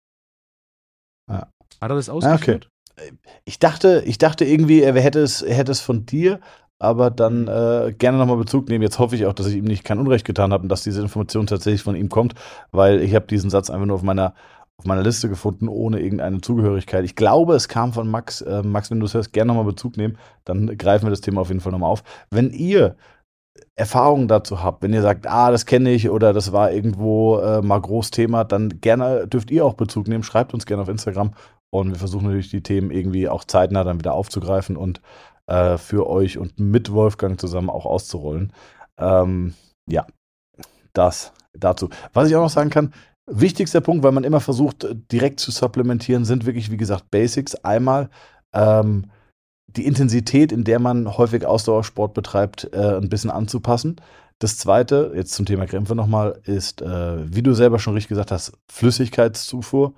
[1.31, 1.51] Ja.
[1.81, 2.69] Hat er das ausgeführt?
[2.97, 3.13] Okay.
[3.45, 6.41] Ich dachte, ich dachte irgendwie, er hätte es, er hätte es von dir,
[6.81, 8.83] aber dann äh, gerne nochmal Bezug nehmen.
[8.83, 11.01] Jetzt hoffe ich auch, dass ich ihm nicht kein Unrecht getan habe und dass diese
[11.01, 12.35] Information tatsächlich von ihm kommt,
[12.73, 14.35] weil ich habe diesen Satz einfach nur auf meiner
[14.79, 17.05] auf meiner Liste gefunden, ohne irgendeine Zugehörigkeit.
[17.05, 18.41] Ich glaube, es kam von Max.
[18.43, 20.17] Äh, Max, wenn du es hörst, gerne nochmal Bezug nehmen.
[20.45, 22.05] Dann greifen wir das Thema auf jeden Fall nochmal auf.
[22.31, 22.97] Wenn ihr
[23.75, 27.61] Erfahrungen dazu habt, wenn ihr sagt, ah, das kenne ich oder das war irgendwo äh,
[27.61, 30.23] mal groß Thema, dann gerne dürft ihr auch Bezug nehmen.
[30.23, 31.33] Schreibt uns gerne auf Instagram
[31.71, 35.01] und wir versuchen natürlich die Themen irgendwie auch zeitnah dann wieder aufzugreifen und
[35.47, 38.53] äh, für euch und mit Wolfgang zusammen auch auszurollen.
[38.97, 39.55] Ähm,
[39.89, 40.07] ja,
[40.93, 41.89] das dazu.
[42.13, 42.93] Was ich auch noch sagen kann,
[43.31, 47.55] Wichtigster Punkt, weil man immer versucht, direkt zu supplementieren, sind wirklich, wie gesagt, Basics.
[47.57, 48.11] Einmal
[48.53, 49.11] ähm,
[49.67, 53.97] die Intensität, in der man häufig Ausdauersport betreibt, äh, ein bisschen anzupassen.
[54.39, 58.31] Das zweite, jetzt zum Thema Krämpfe nochmal, ist, äh, wie du selber schon richtig gesagt
[58.31, 59.95] hast, Flüssigkeitszufuhr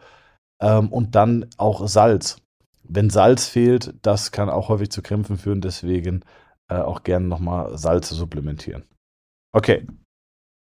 [0.60, 2.38] ähm, und dann auch Salz.
[2.82, 6.24] Wenn Salz fehlt, das kann auch häufig zu Krämpfen führen, deswegen
[6.68, 8.84] äh, auch gerne nochmal Salz supplementieren.
[9.52, 9.86] Okay,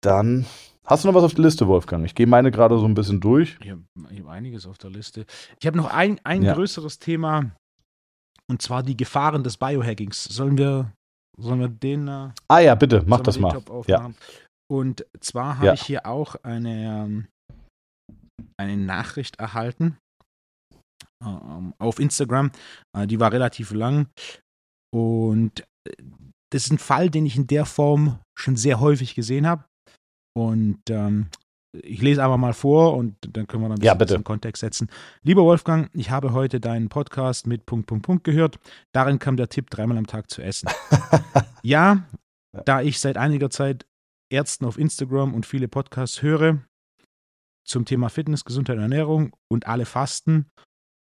[0.02, 0.46] dann
[0.90, 2.04] Hast du noch was auf der Liste, Wolfgang?
[2.04, 3.56] Ich gehe meine gerade so ein bisschen durch.
[3.62, 5.24] Ich habe hab einiges auf der Liste.
[5.60, 6.52] Ich habe noch ein, ein ja.
[6.52, 7.52] größeres Thema
[8.50, 10.24] und zwar die Gefahren des Biohackings.
[10.24, 10.92] Sollen wir,
[11.38, 12.08] sollen wir den.
[12.08, 13.62] Äh, ah ja, bitte, mach das mal.
[13.86, 14.10] Ja.
[14.68, 15.74] Und zwar habe ja.
[15.74, 17.28] ich hier auch eine, ähm,
[18.56, 19.96] eine Nachricht erhalten
[21.24, 21.28] äh,
[21.78, 22.50] auf Instagram.
[22.96, 24.08] Äh, die war relativ lang.
[24.92, 25.92] Und äh,
[26.52, 29.69] das ist ein Fall, den ich in der Form schon sehr häufig gesehen habe.
[30.48, 31.26] Und ähm,
[31.72, 34.14] ich lese einfach mal vor und dann können wir dann ein Ja, bisschen bitte.
[34.16, 34.88] in Kontext setzen.
[35.22, 38.58] Lieber Wolfgang, ich habe heute deinen Podcast mit Punkt, Punkt, Punkt gehört.
[38.92, 40.68] Darin kam der Tipp, dreimal am Tag zu essen.
[41.62, 42.04] ja,
[42.64, 43.86] da ich seit einiger Zeit
[44.32, 46.58] Ärzten auf Instagram und viele Podcasts höre
[47.66, 50.46] zum Thema Fitness, Gesundheit und Ernährung und alle fasten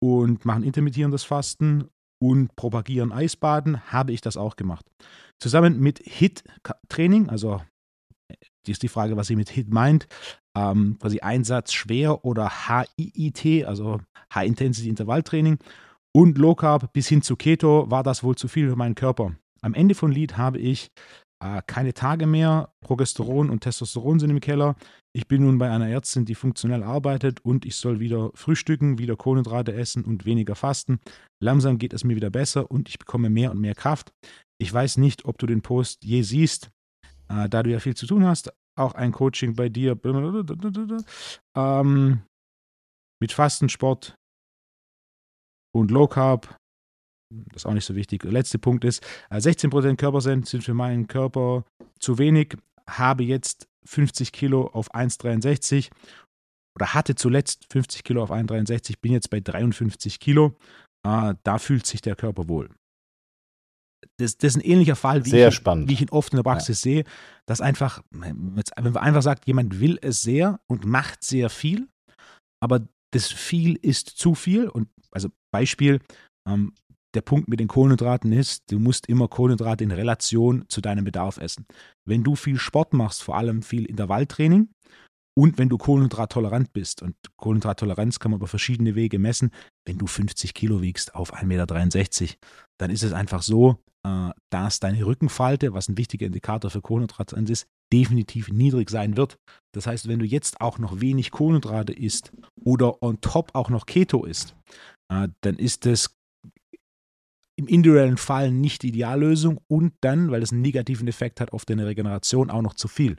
[0.03, 1.89] und machen intermittierendes Fasten
[2.23, 4.87] und propagieren Eisbaden, habe ich das auch gemacht.
[5.43, 7.61] Zusammen mit HIT-Training, also
[8.73, 10.07] ist die Frage, was sie mit HIT meint,
[10.57, 14.01] ähm, quasi Einsatz schwer oder HIIT, also
[14.35, 15.59] High Intensity Intervalltraining
[16.17, 19.35] und Low Carb bis hin zu Keto war das wohl zu viel für meinen Körper.
[19.63, 20.91] Am Ende von Lied habe ich
[21.43, 24.77] äh, keine Tage mehr, Progesteron und Testosteron sind im Keller.
[25.13, 29.17] Ich bin nun bei einer Ärztin, die funktionell arbeitet und ich soll wieder frühstücken, wieder
[29.17, 31.01] Kohlenhydrate essen und weniger fasten.
[31.43, 34.13] Langsam geht es mir wieder besser und ich bekomme mehr und mehr Kraft.
[34.59, 36.71] Ich weiß nicht, ob du den Post je siehst,
[37.29, 38.53] äh, da du ja viel zu tun hast.
[38.77, 39.99] Auch ein Coaching bei dir
[41.57, 42.23] ähm,
[43.21, 44.17] mit Fastensport
[45.75, 46.57] und Low Carb.
[47.31, 48.23] Das ist auch nicht so wichtig.
[48.23, 51.65] Der letzte Punkt ist, äh, 16% Körpersend sind für meinen Körper
[51.99, 52.57] zu wenig.
[52.89, 55.91] Habe jetzt 50 Kilo auf 1,63
[56.77, 60.57] oder hatte zuletzt 50 Kilo auf 1,63, bin jetzt bei 53 Kilo.
[61.07, 62.71] Äh, da fühlt sich der Körper wohl.
[64.19, 65.89] Das, das ist ein ähnlicher Fall, wie, Sehr ich, spannend.
[65.89, 67.05] wie ich ihn oft in der Praxis sehe,
[67.47, 71.89] dass einfach, wenn man einfach sagt, jemand will es sehr und macht sehr viel,
[72.63, 74.69] aber das viel ist zu viel.
[74.69, 76.01] Und also Beispiel,
[76.49, 76.75] ähm,
[77.15, 81.39] der Punkt mit den Kohlenhydraten ist, du musst immer Kohlenhydrate in Relation zu deinem Bedarf
[81.39, 81.67] essen.
[82.05, 84.69] Wenn du viel Sport machst, vor allem viel Intervalltraining,
[85.37, 89.51] und wenn du kohlenhydrattolerant bist, und Kohlenhydrattoleranz kann man über verschiedene Wege messen,
[89.85, 92.37] wenn du 50 Kilo wiegst auf 1,63 Meter,
[92.79, 97.37] dann ist es einfach so, äh, dass deine Rückenfalte, was ein wichtiger Indikator für Kohlenhydrate
[97.37, 99.39] ist, definitiv niedrig sein wird.
[99.73, 102.33] Das heißt, wenn du jetzt auch noch wenig Kohlenhydrate isst
[102.65, 104.55] oder on top auch noch Keto isst,
[105.13, 106.15] äh, dann ist das
[107.57, 111.65] im individuellen Fall nicht die Ideallösung und dann, weil es einen negativen Effekt hat auf
[111.65, 113.17] deine Regeneration, auch noch zu viel.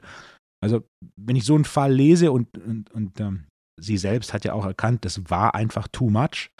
[0.66, 0.84] Also,
[1.16, 3.44] wenn ich so einen Fall lese und, und, und ähm,
[3.80, 6.50] sie selbst hat ja auch erkannt, das war einfach too much,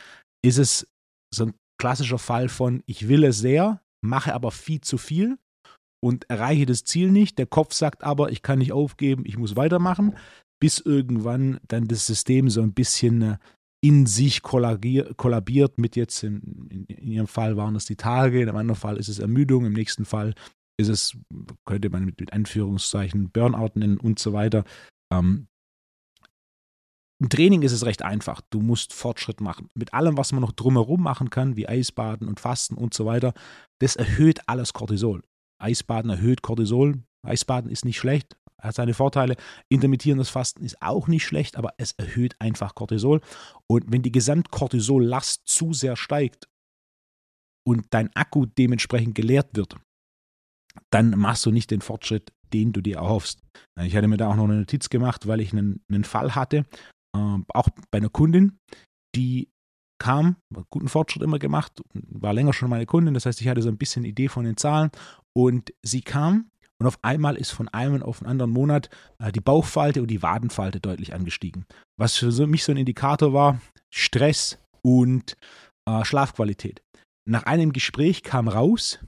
[0.44, 0.86] ist es
[1.34, 5.38] so ein klassischer Fall von, ich will es sehr, mache aber viel zu viel
[6.00, 7.38] und erreiche das Ziel nicht.
[7.38, 10.16] Der Kopf sagt aber, ich kann nicht aufgeben, ich muss weitermachen,
[10.60, 13.38] bis irgendwann dann das System so ein bisschen äh,
[13.84, 18.48] in sich kollabiert mit jetzt, in, in, in ihrem Fall waren es die Tage, in
[18.48, 20.34] einem anderen Fall ist es Ermüdung, im nächsten Fall
[20.78, 21.16] ist es,
[21.64, 24.64] könnte man mit, mit Anführungszeichen Burnout nennen und so weiter.
[25.12, 25.48] Ähm,
[27.20, 28.42] Im Training ist es recht einfach.
[28.50, 29.70] Du musst Fortschritt machen.
[29.74, 33.32] Mit allem, was man noch drumherum machen kann, wie Eisbaden und Fasten und so weiter,
[33.80, 35.22] das erhöht alles Cortisol.
[35.58, 37.02] Eisbaden erhöht Cortisol.
[37.22, 39.36] Eisbaden ist nicht schlecht, hat seine Vorteile.
[39.68, 43.20] Intermittierendes Fasten ist auch nicht schlecht, aber es erhöht einfach Cortisol.
[43.66, 46.48] Und wenn die Gesamtcortisollast zu sehr steigt
[47.66, 49.76] und dein Akku dementsprechend geleert wird,
[50.90, 53.40] dann machst du nicht den Fortschritt, den du dir erhoffst.
[53.80, 56.64] Ich hatte mir da auch noch eine Notiz gemacht, weil ich einen, einen Fall hatte,
[57.16, 58.58] äh, auch bei einer Kundin,
[59.14, 59.48] die
[59.98, 60.36] kam,
[60.70, 63.78] guten Fortschritt immer gemacht, war länger schon meine Kundin, das heißt, ich hatte so ein
[63.78, 64.90] bisschen Idee von den Zahlen
[65.34, 69.40] und sie kam und auf einmal ist von einem auf den anderen Monat äh, die
[69.40, 71.64] Bauchfalte und die Wadenfalte deutlich angestiegen.
[71.98, 73.60] Was für so, mich so ein Indikator war,
[73.90, 75.36] Stress und
[75.88, 76.82] äh, Schlafqualität.
[77.28, 79.00] Nach einem Gespräch kam raus,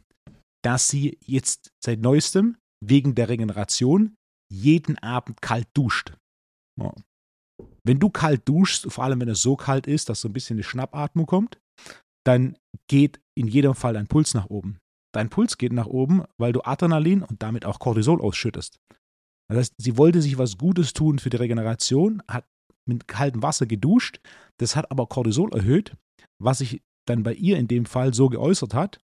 [0.64, 4.16] dass sie jetzt seit neuestem wegen der Regeneration
[4.52, 6.12] jeden Abend kalt duscht.
[6.80, 6.94] Ja.
[7.84, 10.56] Wenn du kalt duschst, vor allem wenn es so kalt ist, dass so ein bisschen
[10.56, 11.58] eine Schnappatmung kommt,
[12.24, 12.56] dann
[12.88, 14.78] geht in jedem Fall dein Puls nach oben.
[15.14, 18.78] Dein Puls geht nach oben, weil du Adrenalin und damit auch Cortisol ausschüttest.
[19.48, 22.46] Das heißt, sie wollte sich was Gutes tun für die Regeneration, hat
[22.86, 24.20] mit kaltem Wasser geduscht,
[24.58, 25.96] das hat aber Cortisol erhöht,
[26.38, 29.00] was sich dann bei ihr in dem Fall so geäußert hat,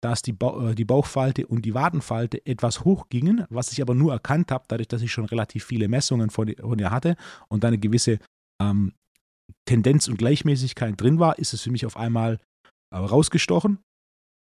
[0.00, 4.50] dass die, ba die Bauchfalte und die Wadenfalte etwas hochgingen, was ich aber nur erkannt
[4.50, 7.16] habe, dadurch, dass ich schon relativ viele Messungen von, von ihr hatte
[7.48, 8.18] und da eine gewisse
[8.60, 8.92] ähm,
[9.66, 12.38] Tendenz und Gleichmäßigkeit drin war, ist es für mich auf einmal
[12.92, 13.78] äh, rausgestochen,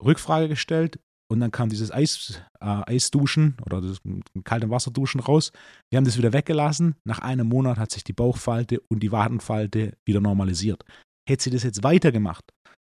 [0.02, 0.98] Rückfrage gestellt
[1.30, 4.00] und dann kam dieses Eis, äh, Eisduschen oder das
[4.44, 5.50] kalte Wasserduschen raus.
[5.90, 6.94] Wir haben das wieder weggelassen.
[7.04, 10.84] Nach einem Monat hat sich die Bauchfalte und die Wadenfalte wieder normalisiert.
[11.28, 12.44] Hätte sie das jetzt weitergemacht,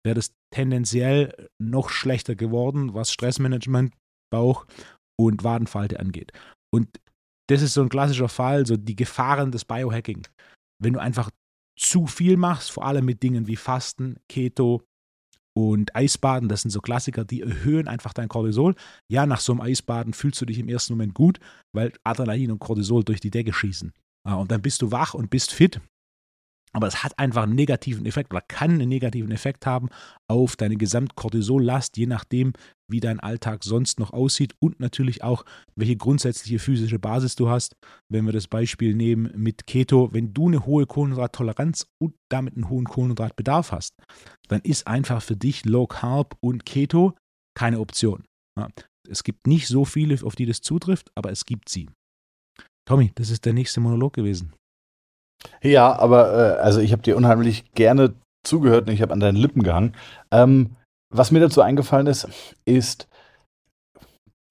[0.07, 3.93] wäre das tendenziell noch schlechter geworden, was Stressmanagement,
[4.31, 4.65] Bauch
[5.19, 6.31] und Wadenfalte angeht.
[6.73, 6.87] Und
[7.49, 10.25] das ist so ein klassischer Fall, so die Gefahren des Biohacking.
[10.81, 11.29] Wenn du einfach
[11.77, 14.81] zu viel machst, vor allem mit Dingen wie Fasten, Keto
[15.55, 18.75] und Eisbaden, das sind so Klassiker, die erhöhen einfach dein Cortisol.
[19.11, 21.39] Ja, nach so einem Eisbaden fühlst du dich im ersten Moment gut,
[21.75, 23.91] weil Adrenalin und Cortisol durch die Decke schießen.
[24.23, 25.81] Und dann bist du wach und bist fit
[26.77, 29.89] aber es hat einfach einen negativen Effekt oder kann einen negativen Effekt haben
[30.29, 32.53] auf deine Gesamtkortisollast, je nachdem,
[32.87, 35.43] wie dein Alltag sonst noch aussieht und natürlich auch,
[35.75, 37.75] welche grundsätzliche physische Basis du hast.
[38.09, 42.69] Wenn wir das Beispiel nehmen mit Keto, wenn du eine hohe Kohlenhydrattoleranz und damit einen
[42.69, 43.95] hohen Kohlenhydratbedarf hast,
[44.47, 47.15] dann ist einfach für dich Low Carb und Keto
[47.57, 48.23] keine Option.
[49.09, 51.89] Es gibt nicht so viele, auf die das zutrifft, aber es gibt sie.
[52.87, 54.53] Tommy, das ist der nächste Monolog gewesen.
[55.61, 58.13] Ja, aber äh, also ich habe dir unheimlich gerne
[58.45, 59.95] zugehört und ich habe an deinen Lippen gehangen.
[60.31, 60.75] Ähm,
[61.13, 62.27] was mir dazu eingefallen ist,
[62.65, 63.07] ist,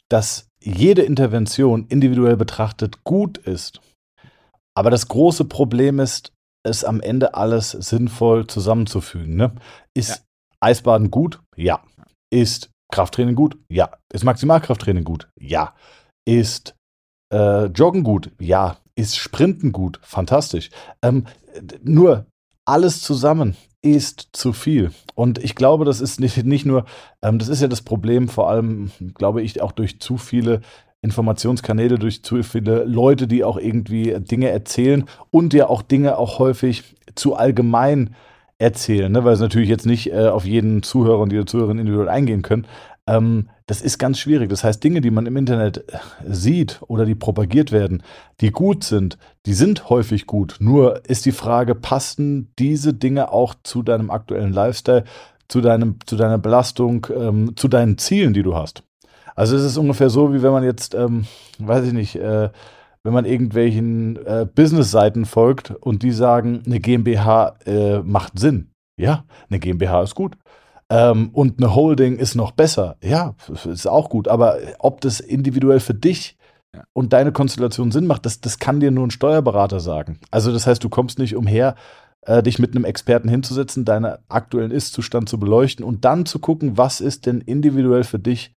[0.08, 3.80] dass jede Intervention individuell betrachtet gut ist.
[4.76, 6.32] Aber das große Problem ist,
[6.64, 9.36] es am Ende alles sinnvoll zusammenzufügen.
[9.36, 9.52] Ne?
[9.94, 10.16] Ist ja.
[10.60, 11.40] Eisbaden gut?
[11.56, 11.82] Ja.
[12.30, 13.56] Ist Krafttraining gut?
[13.70, 13.96] Ja.
[14.12, 15.28] Ist Maximalkrafttraining gut?
[15.38, 15.74] Ja.
[16.26, 16.74] Ist
[17.32, 18.32] äh, Joggen gut?
[18.40, 20.70] Ja ist Sprinten gut, fantastisch.
[21.02, 21.26] Ähm,
[21.82, 22.26] nur
[22.64, 24.90] alles zusammen ist zu viel.
[25.14, 26.84] Und ich glaube, das ist nicht, nicht nur,
[27.22, 30.60] ähm, das ist ja das Problem, vor allem, glaube ich, auch durch zu viele
[31.02, 36.40] Informationskanäle, durch zu viele Leute, die auch irgendwie Dinge erzählen und ja auch Dinge auch
[36.40, 38.16] häufig zu allgemein
[38.58, 39.24] erzählen, ne?
[39.24, 42.66] weil sie natürlich jetzt nicht äh, auf jeden Zuhörer und jede Zuhörerin individuell eingehen können.
[43.08, 44.48] Ähm, das ist ganz schwierig.
[44.48, 48.02] Das heißt, Dinge, die man im Internet äh, sieht oder die propagiert werden,
[48.40, 50.56] die gut sind, die sind häufig gut.
[50.60, 55.04] Nur ist die Frage, passen diese Dinge auch zu deinem aktuellen Lifestyle,
[55.48, 58.82] zu, deinem, zu deiner Belastung, ähm, zu deinen Zielen, die du hast?
[59.36, 61.26] Also es ist ungefähr so, wie wenn man jetzt, ähm,
[61.58, 62.50] weiß ich nicht, äh,
[63.04, 68.70] wenn man irgendwelchen äh, Business-Seiten folgt und die sagen, eine GmbH äh, macht Sinn.
[68.98, 70.36] Ja, eine GmbH ist gut.
[70.90, 72.96] Ähm, und eine Holding ist noch besser.
[73.02, 74.28] Ja, ist auch gut.
[74.28, 76.36] Aber ob das individuell für dich
[76.92, 80.20] und deine Konstellation Sinn macht, das, das kann dir nur ein Steuerberater sagen.
[80.30, 81.74] Also das heißt, du kommst nicht umher,
[82.26, 86.76] äh, dich mit einem Experten hinzusetzen, deinen aktuellen Ist-Zustand zu beleuchten und dann zu gucken,
[86.76, 88.52] was ist denn individuell für dich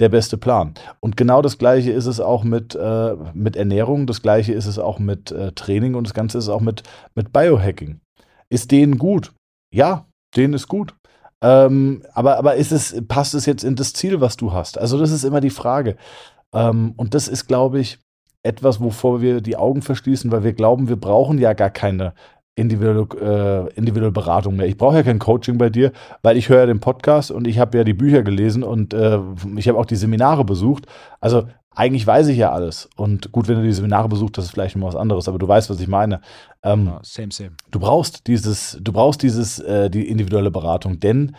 [0.00, 0.74] der beste Plan.
[1.00, 4.78] Und genau das Gleiche ist es auch mit, äh, mit Ernährung, das Gleiche ist es
[4.78, 6.82] auch mit äh, Training und das Ganze ist auch mit,
[7.14, 8.00] mit Biohacking.
[8.48, 9.32] Ist denen gut?
[9.72, 10.06] Ja,
[10.36, 10.94] denen ist gut.
[11.42, 14.78] Ähm, aber aber ist es, passt es jetzt in das Ziel, was du hast?
[14.78, 15.96] Also, das ist immer die Frage.
[16.52, 17.98] Ähm, und das ist, glaube ich,
[18.42, 22.14] etwas, wovor wir die Augen verschließen, weil wir glauben, wir brauchen ja gar keine
[22.56, 24.66] individuelle, äh, individuelle Beratung mehr.
[24.66, 27.58] Ich brauche ja kein Coaching bei dir, weil ich höre ja den Podcast und ich
[27.58, 29.18] habe ja die Bücher gelesen und äh,
[29.56, 30.86] ich habe auch die Seminare besucht.
[31.20, 32.88] Also eigentlich weiß ich ja alles.
[32.96, 35.46] Und gut, wenn du die Seminare besucht, das ist vielleicht noch was anderes, aber du
[35.46, 36.20] weißt, was ich meine.
[36.62, 37.52] Ähm, ja, same, same.
[37.70, 41.36] Du brauchst dieses, du brauchst dieses, äh, die individuelle Beratung, denn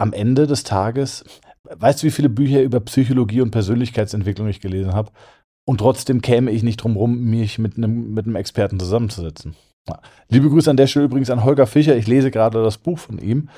[0.00, 1.24] am Ende des Tages,
[1.64, 5.10] weißt du, wie viele Bücher über Psychologie und Persönlichkeitsentwicklung ich gelesen habe?
[5.66, 9.54] Und trotzdem käme ich nicht drum rum, mich mit einem, mit einem Experten zusammenzusetzen.
[9.88, 10.00] Ja.
[10.28, 11.96] Liebe Grüße an der Stelle übrigens an Holger Fischer.
[11.96, 13.48] Ich lese gerade das Buch von ihm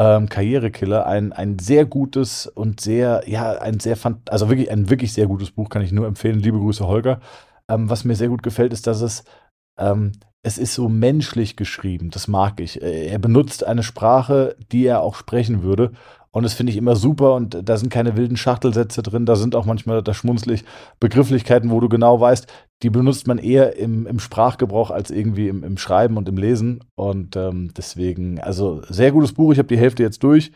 [0.00, 3.98] ähm, Karrierekiller, ein, ein sehr gutes und sehr, ja, ein sehr,
[4.30, 6.40] also wirklich ein wirklich sehr gutes Buch, kann ich nur empfehlen.
[6.40, 7.20] Liebe Grüße, Holger.
[7.68, 9.24] Ähm, was mir sehr gut gefällt, ist, dass es,
[9.78, 12.10] ähm, es ist so menschlich geschrieben.
[12.10, 12.80] Das mag ich.
[12.82, 15.92] Äh, er benutzt eine Sprache, die er auch sprechen würde.
[16.32, 19.56] Und das finde ich immer super und da sind keine wilden Schachtelsätze drin, da sind
[19.56, 20.64] auch manchmal, da schmunzlig
[21.00, 22.46] Begrifflichkeiten, wo du genau weißt,
[22.84, 26.84] die benutzt man eher im, im Sprachgebrauch als irgendwie im, im Schreiben und im Lesen.
[26.94, 30.52] Und ähm, deswegen, also sehr gutes Buch, ich habe die Hälfte jetzt durch.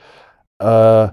[0.61, 1.09] Äh,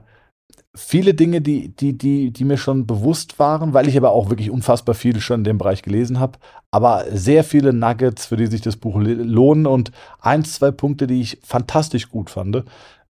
[0.76, 4.50] viele Dinge, die, die, die, die mir schon bewusst waren, weil ich aber auch wirklich
[4.50, 6.40] unfassbar viel schon in dem Bereich gelesen habe.
[6.72, 11.22] Aber sehr viele Nuggets, für die sich das Buch lohnen und eins, zwei Punkte, die
[11.22, 12.64] ich fantastisch gut fand.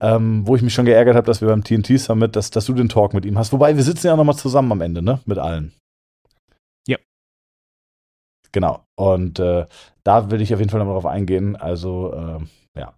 [0.01, 2.73] Ähm, wo ich mich schon geärgert habe, dass wir beim TNT Summit, dass, dass du
[2.73, 3.51] den Talk mit ihm hast.
[3.51, 5.19] Wobei, wir sitzen ja nochmal zusammen am Ende, ne?
[5.25, 5.73] Mit allen.
[8.51, 8.83] Genau.
[8.95, 9.65] Und äh,
[10.03, 11.55] da will ich auf jeden Fall noch darauf eingehen.
[11.55, 12.93] Also, äh, ja.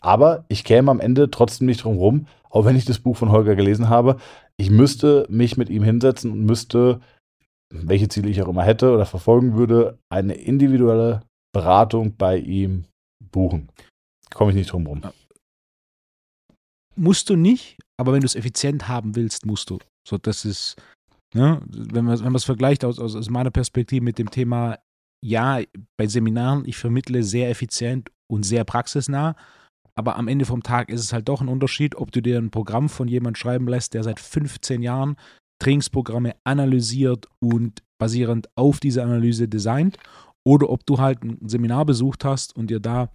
[0.00, 3.32] Aber ich käme am Ende trotzdem nicht drum rum, auch wenn ich das Buch von
[3.32, 4.18] Holger gelesen habe.
[4.58, 7.00] Ich müsste mich mit ihm hinsetzen und müsste,
[7.72, 11.22] welche Ziele ich auch immer hätte oder verfolgen würde, eine individuelle
[11.52, 12.84] Beratung bei ihm
[13.32, 13.70] buchen.
[14.32, 15.02] Komme ich nicht drum rum.
[16.94, 19.78] Musst du nicht, aber wenn du es effizient haben willst, musst du.
[20.06, 20.76] So, das ist,
[21.34, 24.78] ne, wenn man wenn es vergleicht aus, aus, aus meiner Perspektive mit dem Thema
[25.24, 25.60] ja,
[25.96, 29.36] bei Seminaren, ich vermittle sehr effizient und sehr praxisnah,
[29.94, 32.50] aber am Ende vom Tag ist es halt doch ein Unterschied, ob du dir ein
[32.50, 35.16] Programm von jemandem schreiben lässt, der seit 15 Jahren
[35.58, 39.96] Trainingsprogramme analysiert und basierend auf dieser Analyse designt,
[40.44, 43.10] oder ob du halt ein Seminar besucht hast und dir da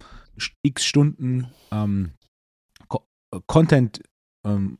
[0.62, 2.12] x Stunden ähm,
[2.88, 3.04] Co
[3.46, 4.00] Content
[4.46, 4.78] ähm,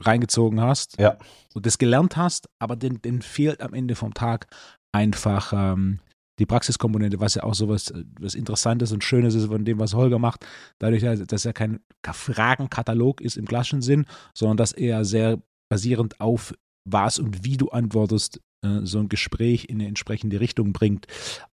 [0.00, 1.16] reingezogen hast Ja.
[1.54, 4.46] und das gelernt hast, aber den, den fehlt am Ende vom Tag
[4.92, 6.00] einfach ähm,
[6.40, 10.18] die Praxiskomponente, was ja auch sowas was Interessantes und Schönes ist von dem, was Holger
[10.18, 10.46] macht,
[10.78, 16.54] dadurch, dass er kein Fragenkatalog ist im klassischen Sinn, sondern dass er sehr basierend auf
[16.88, 21.06] was und wie du antwortest, äh, so ein Gespräch in eine entsprechende Richtung bringt,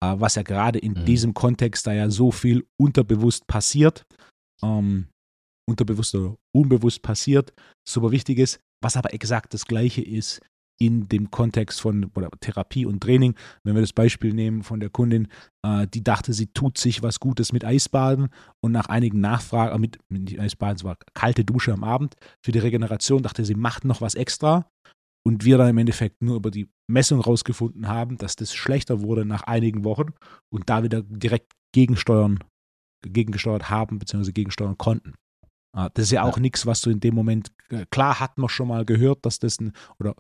[0.01, 1.05] äh, was ja gerade in Mhm.
[1.07, 4.05] diesem Kontext, da ja so viel unterbewusst passiert,
[4.63, 5.09] ähm,
[5.69, 7.53] unterbewusst oder unbewusst passiert,
[7.89, 10.41] super wichtig ist, was aber exakt das Gleiche ist
[10.81, 12.11] in dem Kontext von
[12.41, 13.35] Therapie und Training.
[13.63, 15.29] Wenn wir das Beispiel nehmen von der Kundin,
[15.65, 18.29] äh, die dachte, sie tut sich was Gutes mit Eisbaden
[18.61, 22.15] und nach einigen Nachfragen, äh, mit, mit Eisbaden, es war kalte Dusche am Abend,
[22.45, 24.67] für die Regeneration dachte sie, macht noch was extra.
[25.27, 29.25] Und wir dann im Endeffekt nur über die Messung rausgefunden haben, dass das schlechter wurde
[29.25, 30.13] nach einigen Wochen
[30.53, 32.41] und da wieder direkt gegensteuern,
[33.03, 35.15] gegengesteuert haben, beziehungsweise gegensteuern konnten.
[35.75, 36.43] Ah, Das ist ja auch Ja.
[36.43, 39.59] nichts, was du in dem Moment, äh, klar hat man schon mal gehört, dass das
[39.61, 40.15] ein, oder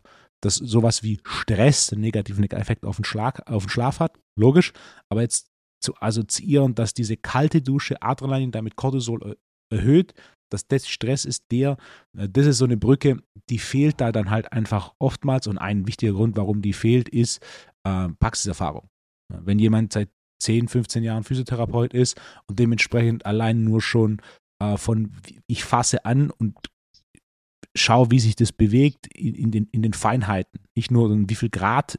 [0.45, 4.73] dass sowas wie Stress einen negativen Effekt auf den, Schlag, auf den Schlaf hat, logisch,
[5.09, 5.49] aber jetzt
[5.83, 9.37] zu assoziieren, dass diese kalte Dusche Adrenalin damit Cortisol er-
[9.77, 10.15] erhöht,
[10.51, 11.77] dass das Stress ist, der,
[12.17, 13.19] äh, das ist so eine Brücke,
[13.51, 15.47] die fehlt da dann halt einfach oftmals.
[15.47, 17.45] Und ein wichtiger Grund, warum die fehlt, ist
[17.87, 18.89] äh, Praxiserfahrung.
[19.33, 20.11] Wenn jemand seit
[20.43, 24.21] 10, 15 Jahren Physiotherapeut ist und dementsprechend allein nur schon
[24.63, 25.13] äh, von
[25.47, 26.57] ich fasse an und
[27.77, 30.61] schaue, wie sich das bewegt in, den, in den Feinheiten.
[30.77, 31.99] Nicht nur wie viel Grad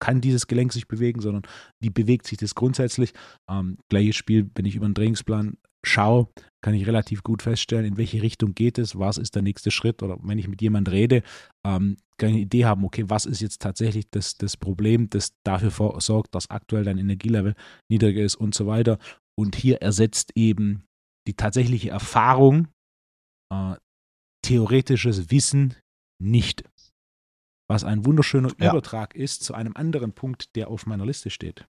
[0.00, 1.42] kann dieses Gelenk sich bewegen, sondern
[1.80, 3.12] wie bewegt sich das grundsätzlich.
[3.48, 6.28] Ähm, gleiches Spiel, wenn ich über den Trainingsplan schaue,
[6.62, 10.02] kann ich relativ gut feststellen, in welche Richtung geht es, was ist der nächste Schritt
[10.02, 11.22] oder wenn ich mit jemand rede,
[11.64, 15.32] ähm, kann ich eine Idee haben, okay, was ist jetzt tatsächlich das, das Problem, das
[15.42, 17.54] dafür sorgt, dass aktuell dein Energielevel
[17.90, 18.98] niedriger ist und so weiter.
[19.38, 20.84] Und hier ersetzt eben
[21.26, 22.68] die tatsächliche Erfahrung
[23.50, 23.76] äh,
[24.42, 25.76] theoretisches Wissen
[26.22, 26.64] nicht.
[27.68, 28.70] Was ein wunderschöner Ja.
[28.70, 31.66] Übertrag ist zu einem anderen Punkt, der auf meiner Liste steht.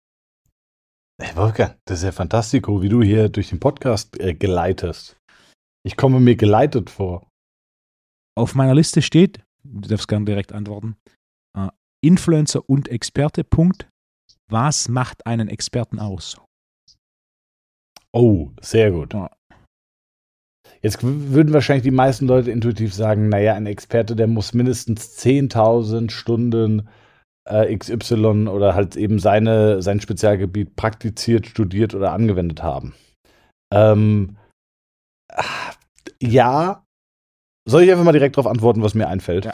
[1.21, 5.17] Hey Wolfgang, das ist ja fantastico, wie du hier durch den Podcast äh, geleitest.
[5.85, 7.27] Ich komme mir geleitet vor.
[8.35, 10.95] Auf meiner Liste steht, du darfst gerne direkt antworten,
[11.55, 11.69] äh,
[12.03, 13.87] Influencer und Experte, Punkt.
[14.49, 16.41] Was macht einen Experten aus?
[18.13, 19.13] Oh, sehr gut.
[19.13, 19.29] Ja.
[20.81, 26.09] Jetzt würden wahrscheinlich die meisten Leute intuitiv sagen, naja, ein Experte, der muss mindestens 10.000
[26.09, 26.89] Stunden
[27.47, 32.95] äh, XY oder halt eben seine, sein Spezialgebiet praktiziert, studiert oder angewendet haben.
[33.71, 34.37] Ähm,
[35.31, 35.73] ah,
[36.21, 36.83] ja,
[37.67, 39.45] soll ich einfach mal direkt darauf antworten, was mir einfällt?
[39.45, 39.53] Ja.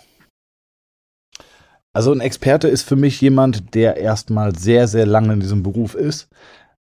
[1.98, 5.96] Also ein Experte ist für mich jemand, der erstmal sehr, sehr lange in diesem Beruf
[5.96, 6.30] ist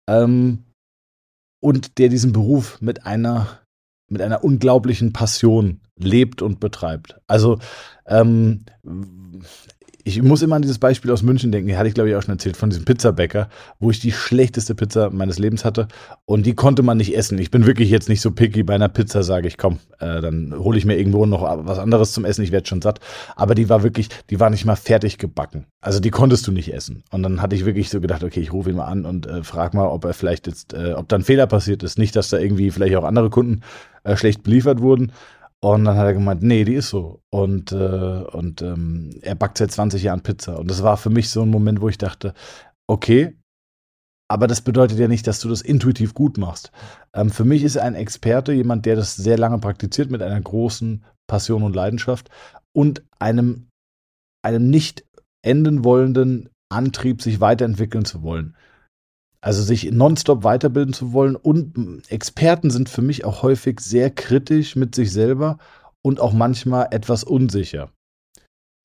[0.09, 0.63] ähm,
[1.61, 3.59] und der diesen Beruf mit einer,
[4.09, 7.19] mit einer unglaublichen Passion lebt und betreibt.
[7.27, 7.59] Also
[8.07, 8.65] ähm,
[10.03, 12.23] ich muss immer an dieses Beispiel aus München denken, die hatte ich glaube ich auch
[12.23, 13.49] schon erzählt, von diesem Pizzabäcker,
[13.79, 15.87] wo ich die schlechteste Pizza meines Lebens hatte
[16.25, 17.37] und die konnte man nicht essen.
[17.37, 20.53] Ich bin wirklich jetzt nicht so picky bei einer Pizza, sage ich, komm, äh, dann
[20.57, 22.99] hole ich mir irgendwo noch was anderes zum Essen, ich werde schon satt.
[23.35, 25.65] Aber die war wirklich, die war nicht mal fertig gebacken.
[25.81, 27.03] Also die konntest du nicht essen.
[27.11, 29.43] Und dann hatte ich wirklich so gedacht, okay, ich rufe ihn mal an und äh,
[29.43, 31.97] frag mal, ob er vielleicht jetzt, äh, ob da ein Fehler passiert ist.
[31.97, 33.61] Nicht, dass da irgendwie vielleicht auch andere Kunden
[34.03, 35.11] äh, schlecht beliefert wurden.
[35.63, 37.21] Und dann hat er gemeint, nee, die ist so.
[37.31, 40.59] Und, äh, und ähm, er backt seit 20 Jahren Pizza.
[40.59, 42.33] Und das war für mich so ein Moment, wo ich dachte,
[42.85, 43.39] okay,
[44.29, 46.73] aber das bedeutet ja nicht, dass du das intuitiv gut machst.
[47.15, 51.05] Ähm, für mich ist ein Experte jemand, der das sehr lange praktiziert mit einer großen
[51.29, 52.29] Passion und Leidenschaft
[52.75, 53.69] und einem,
[54.43, 55.05] einem nicht
[55.45, 58.57] enden wollenden Antrieb, sich weiterentwickeln zu wollen.
[59.43, 61.35] Also sich nonstop weiterbilden zu wollen.
[61.35, 65.57] Und Experten sind für mich auch häufig sehr kritisch mit sich selber
[66.01, 67.89] und auch manchmal etwas unsicher.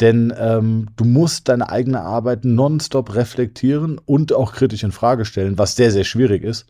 [0.01, 5.59] Denn ähm, du musst deine eigene Arbeit nonstop reflektieren und auch kritisch in Frage stellen,
[5.59, 6.67] was sehr, sehr schwierig ist.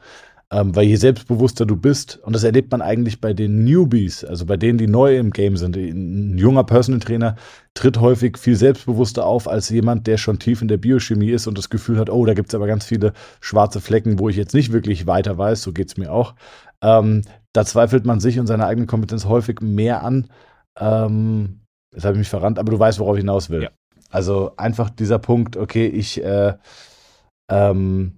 [0.50, 4.46] Ähm, weil je selbstbewusster du bist, und das erlebt man eigentlich bei den Newbies, also
[4.46, 5.76] bei denen, die neu im Game sind.
[5.76, 7.36] Ein junger Personal Trainer
[7.74, 11.58] tritt häufig viel selbstbewusster auf als jemand, der schon tief in der Biochemie ist und
[11.58, 14.54] das Gefühl hat, oh, da gibt es aber ganz viele schwarze Flecken, wo ich jetzt
[14.54, 16.34] nicht wirklich weiter weiß, so geht es mir auch.
[16.82, 17.22] Ähm,
[17.52, 20.28] da zweifelt man sich und seine eigene Kompetenz häufig mehr an.
[20.80, 21.60] Ähm,
[21.94, 23.64] jetzt habe ich mich verrannt, aber du weißt, worauf ich hinaus will.
[23.64, 23.70] Ja.
[24.10, 26.54] Also einfach dieser Punkt, okay, ich, äh,
[27.50, 28.16] ähm,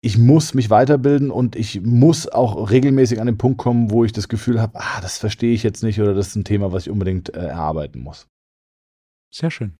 [0.00, 4.12] ich muss mich weiterbilden und ich muss auch regelmäßig an den Punkt kommen, wo ich
[4.12, 6.86] das Gefühl habe, ah, das verstehe ich jetzt nicht oder das ist ein Thema, was
[6.86, 8.28] ich unbedingt äh, erarbeiten muss.
[9.34, 9.76] Sehr schön.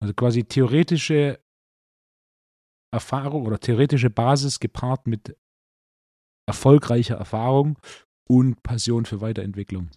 [0.00, 1.40] Also quasi theoretische
[2.92, 5.36] Erfahrung oder theoretische Basis gepaart mit
[6.46, 7.78] erfolgreicher Erfahrung
[8.28, 9.90] und Passion für Weiterentwicklung.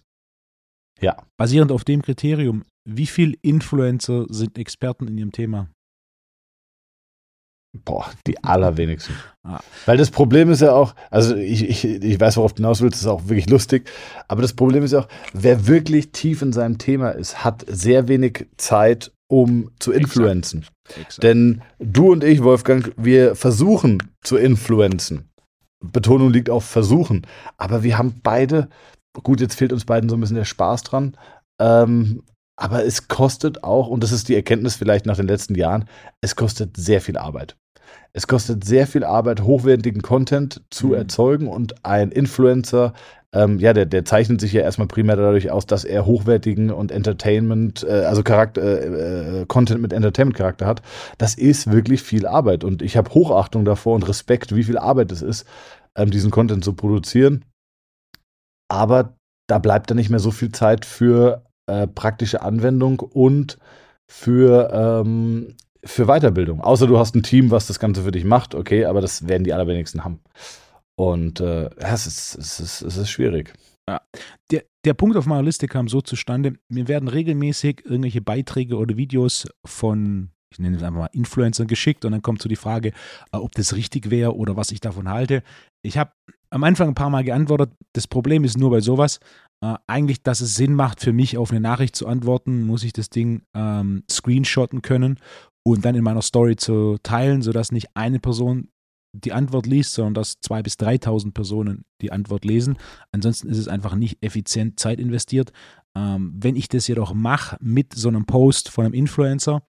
[1.00, 1.22] Ja.
[1.36, 5.70] Basierend auf dem Kriterium, wie viele Influencer sind Experten in ihrem Thema?
[7.84, 9.14] Boah, die allerwenigsten.
[9.42, 9.60] Ah.
[9.86, 12.94] Weil das Problem ist ja auch, also ich, ich, ich weiß, worauf du hinaus willst,
[12.94, 13.88] das ist auch wirklich lustig,
[14.26, 18.08] aber das Problem ist ja auch, wer wirklich tief in seinem Thema ist, hat sehr
[18.08, 20.60] wenig Zeit, um zu influenzen.
[20.60, 20.98] Exakt.
[20.98, 21.22] Exakt.
[21.22, 25.28] Denn du und ich, Wolfgang, wir versuchen zu influenzen.
[25.80, 27.26] Betonung liegt auf versuchen.
[27.56, 28.68] Aber wir haben beide,
[29.22, 31.16] gut, jetzt fehlt uns beiden so ein bisschen der Spaß dran,
[31.60, 32.22] ähm,
[32.58, 35.84] aber es kostet auch, und das ist die Erkenntnis vielleicht nach den letzten Jahren,
[36.20, 37.56] es kostet sehr viel Arbeit.
[38.12, 40.94] Es kostet sehr viel Arbeit, hochwertigen Content zu mhm.
[40.94, 42.94] erzeugen und ein Influencer,
[43.32, 46.90] ähm, ja, der, der zeichnet sich ja erstmal primär dadurch aus, dass er hochwertigen und
[46.90, 50.82] Entertainment, äh, also Charakter, äh, äh, Content mit Entertainment-Charakter hat.
[51.16, 55.12] Das ist wirklich viel Arbeit und ich habe Hochachtung davor und Respekt, wie viel Arbeit
[55.12, 55.46] es ist,
[55.94, 57.44] ähm, diesen Content zu produzieren.
[58.68, 59.14] Aber
[59.46, 63.58] da bleibt dann nicht mehr so viel Zeit für äh, praktische Anwendung und
[64.06, 65.54] für, ähm,
[65.84, 66.60] für Weiterbildung.
[66.60, 69.44] Außer du hast ein Team, was das Ganze für dich macht, okay, aber das werden
[69.44, 70.20] die allerwenigsten haben.
[70.96, 73.52] Und äh, es, ist, es, ist, es ist schwierig.
[73.88, 74.00] Ja.
[74.50, 78.96] Der, der Punkt auf meiner Liste kam so zustande, mir werden regelmäßig irgendwelche Beiträge oder
[78.96, 82.88] Videos von, ich nenne es einfach mal Influencern geschickt und dann kommt so die Frage,
[83.32, 85.42] äh, ob das richtig wäre oder was ich davon halte.
[85.82, 86.12] Ich habe
[86.50, 89.20] am Anfang ein paar Mal geantwortet, das Problem ist nur bei sowas,
[89.60, 92.92] äh, eigentlich, dass es Sinn macht, für mich auf eine Nachricht zu antworten, muss ich
[92.92, 95.18] das Ding ähm, screenshotten können
[95.66, 98.68] und dann in meiner Story zu teilen, sodass nicht eine Person
[99.12, 102.76] die Antwort liest, sondern dass 2.000 bis 3.000 Personen die Antwort lesen.
[103.10, 105.52] Ansonsten ist es einfach nicht effizient Zeit investiert.
[105.96, 109.62] Ähm, wenn ich das jedoch mache mit so einem Post von einem Influencer,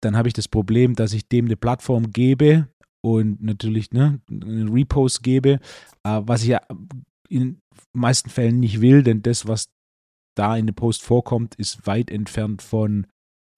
[0.00, 2.68] dann habe ich das Problem, dass ich dem eine Plattform gebe
[3.02, 5.60] und natürlich ne, einen Repost gebe,
[6.04, 6.62] äh, was ich ja
[7.32, 7.60] in
[7.92, 9.66] meisten Fällen nicht will, denn das, was
[10.36, 13.06] da in dem Post vorkommt, ist weit entfernt von,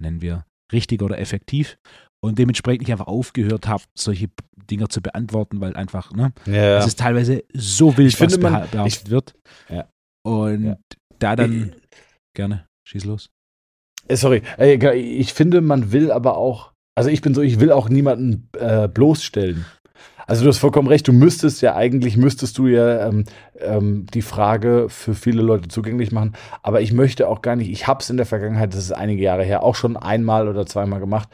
[0.01, 1.77] nennen wir, richtig oder effektiv.
[2.23, 4.31] Und dementsprechend ich einfach aufgehört habe, solche
[4.71, 6.79] Dinger zu beantworten, weil einfach, ne, ja.
[6.79, 9.35] es ist teilweise so wild, ich was finde, man, behauptet wird.
[9.69, 9.89] Ja.
[10.27, 10.79] Und ja.
[11.19, 11.99] da dann, ich,
[12.35, 13.31] gerne, schieß los.
[14.09, 17.91] Äh, sorry, ich finde, man will aber auch, also ich bin so, ich will auch
[17.91, 19.67] niemanden äh, bloßstellen.
[20.27, 23.25] Also du hast vollkommen recht, du müsstest ja eigentlich, müsstest du ja ähm,
[23.61, 26.33] ähm, die Frage für viele Leute zugänglich machen.
[26.63, 29.23] Aber ich möchte auch gar nicht, ich habe es in der Vergangenheit, das ist einige
[29.23, 31.29] Jahre her, auch schon einmal oder zweimal gemacht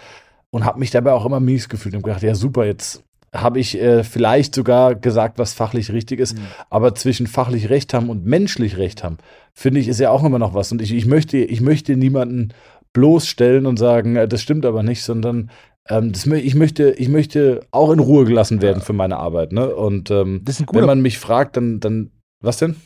[0.51, 3.80] und habe mich dabei auch immer mies gefühlt und gedacht, ja super, jetzt habe ich
[3.80, 6.47] äh, vielleicht sogar gesagt, was fachlich richtig ist, mhm.
[6.68, 9.18] aber zwischen fachlich Recht haben und menschlich Recht haben,
[9.55, 10.72] finde ich, ist ja auch immer noch was.
[10.72, 12.53] Und ich, ich, möchte, ich möchte niemanden
[12.93, 15.51] bloßstellen und sagen, äh, das stimmt aber nicht, sondern
[15.89, 18.85] ähm, das, ich, möchte, ich möchte auch in Ruhe gelassen werden ja.
[18.85, 19.53] für meine Arbeit.
[19.53, 19.74] Ne?
[19.74, 22.11] Und ähm, wenn man mich fragt, dann, dann,
[22.43, 22.76] was denn?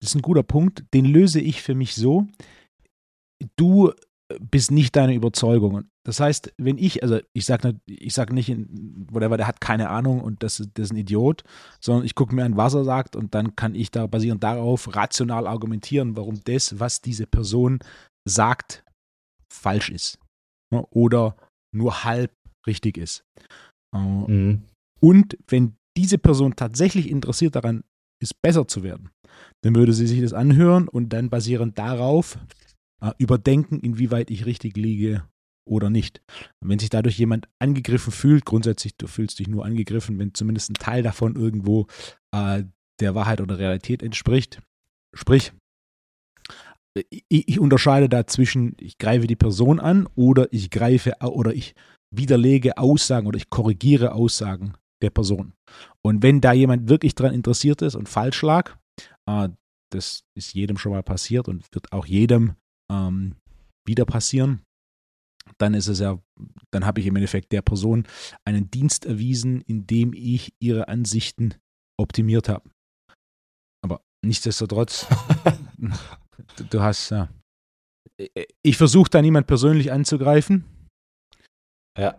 [0.00, 0.84] Das ist ein guter Punkt.
[0.92, 2.26] Den löse ich für mich so.
[3.56, 3.92] Du
[4.40, 5.84] bist nicht deine Überzeugung.
[6.04, 8.54] Das heißt, wenn ich, also ich sage ich sag nicht,
[9.10, 11.44] whatever, der hat keine Ahnung und das, das ist ein Idiot,
[11.80, 14.94] sondern ich gucke mir an, was er sagt und dann kann ich da basierend darauf
[14.94, 17.78] rational argumentieren, warum das, was diese Person
[18.26, 18.84] sagt,
[19.50, 20.18] falsch ist.
[20.74, 21.36] Ne, oder
[21.72, 22.32] nur halb
[22.66, 23.24] richtig ist.
[23.94, 24.62] Äh, mhm.
[25.00, 27.84] Und wenn diese Person tatsächlich interessiert daran
[28.20, 29.10] ist, besser zu werden,
[29.62, 32.38] dann würde sie sich das anhören und dann basierend darauf
[33.00, 35.24] äh, überdenken, inwieweit ich richtig liege
[35.66, 36.22] oder nicht.
[36.60, 40.70] Und wenn sich dadurch jemand angegriffen fühlt, grundsätzlich du fühlst dich nur angegriffen, wenn zumindest
[40.70, 41.86] ein Teil davon irgendwo
[42.32, 42.64] äh,
[43.00, 44.60] der Wahrheit oder Realität entspricht,
[45.14, 45.52] sprich
[46.94, 51.74] ich, ich unterscheide da zwischen, ich greife die Person an oder ich greife oder ich
[52.14, 55.52] widerlege Aussagen oder ich korrigiere Aussagen der Person.
[56.02, 58.76] Und wenn da jemand wirklich daran interessiert ist und falsch lag,
[59.28, 59.48] äh,
[59.92, 62.54] das ist jedem schon mal passiert und wird auch jedem
[62.90, 63.36] ähm,
[63.86, 64.62] wieder passieren,
[65.58, 66.18] dann ist es ja,
[66.70, 68.06] dann habe ich im Endeffekt der Person
[68.44, 71.54] einen Dienst erwiesen, indem ich ihre Ansichten
[72.00, 72.70] optimiert habe.
[73.82, 75.06] Aber nichtsdestotrotz
[76.56, 77.28] Du, du hast, ja.
[78.62, 80.64] Ich versuche da niemand persönlich anzugreifen.
[81.98, 82.16] Ja.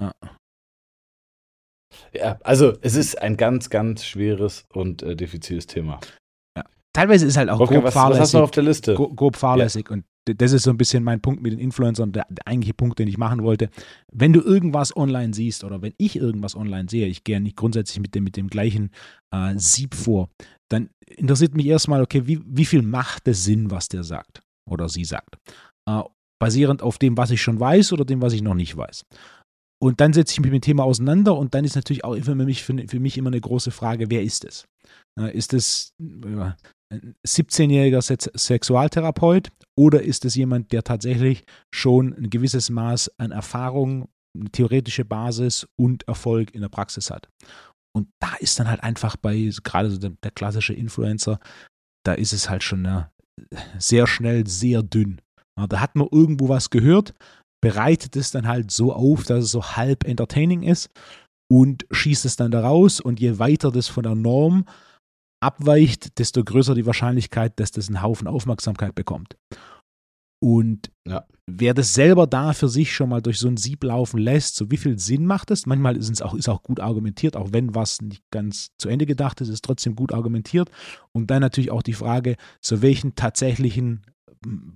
[0.00, 0.12] ja.
[2.12, 6.00] Ja, also es ist ein ganz, ganz schweres und äh, diffiziles Thema.
[6.56, 6.64] Ja.
[6.94, 8.20] Teilweise ist halt auch okay, grob was, fahrlässig.
[8.20, 8.94] Was hast du auf der Liste?
[8.94, 9.86] Grob fahrlässig.
[9.88, 9.94] Ja.
[9.94, 12.98] Und das ist so ein bisschen mein Punkt mit den Influencern, der, der, eigentliche Punkt,
[12.98, 13.70] den ich machen wollte.
[14.12, 18.00] Wenn du irgendwas online siehst oder wenn ich irgendwas online sehe, ich gehe nicht grundsätzlich
[18.00, 18.90] mit dem, mit dem gleichen
[19.34, 20.30] äh, Sieb vor,
[20.70, 24.88] dann interessiert mich erstmal, okay, wie, wie viel macht es Sinn, was der sagt oder
[24.88, 25.36] sie sagt?
[25.88, 26.02] Äh,
[26.40, 29.04] basierend auf dem, was ich schon weiß oder dem, was ich noch nicht weiß.
[29.80, 32.36] und dann setze ich mich mit dem Thema auseinander und dann ist natürlich auch für
[32.36, 34.66] mich, für, für mich immer eine große Frage, wer ist es?
[35.32, 35.92] Ist es
[36.92, 38.02] ein 17-jähriger
[38.38, 45.04] Sexualtherapeut oder ist es jemand, der tatsächlich schon ein gewisses Maß an Erfahrung, eine theoretische
[45.04, 47.28] Basis und Erfolg in der Praxis hat?
[47.94, 51.40] Und da ist dann halt einfach bei, gerade so der, der klassische Influencer,
[52.04, 53.06] da ist es halt schon
[53.78, 55.20] sehr schnell sehr dünn.
[55.56, 57.14] Da hat man irgendwo was gehört,
[57.62, 60.90] bereitet es dann halt so auf, dass es so halb entertaining ist
[61.50, 63.00] und schießt es dann da raus.
[63.00, 64.64] Und je weiter das von der Norm
[65.42, 69.36] abweicht, desto größer die Wahrscheinlichkeit, dass das einen Haufen Aufmerksamkeit bekommt.
[70.42, 71.24] Und ja.
[71.46, 74.72] wer das selber da für sich schon mal durch so ein Sieb laufen lässt, so
[74.72, 75.66] wie viel Sinn macht es?
[75.66, 79.06] Manchmal ist es auch, ist auch gut argumentiert, auch wenn was nicht ganz zu Ende
[79.06, 80.68] gedacht ist, ist trotzdem gut argumentiert.
[81.12, 84.02] Und dann natürlich auch die Frage, zu welchen tatsächlichen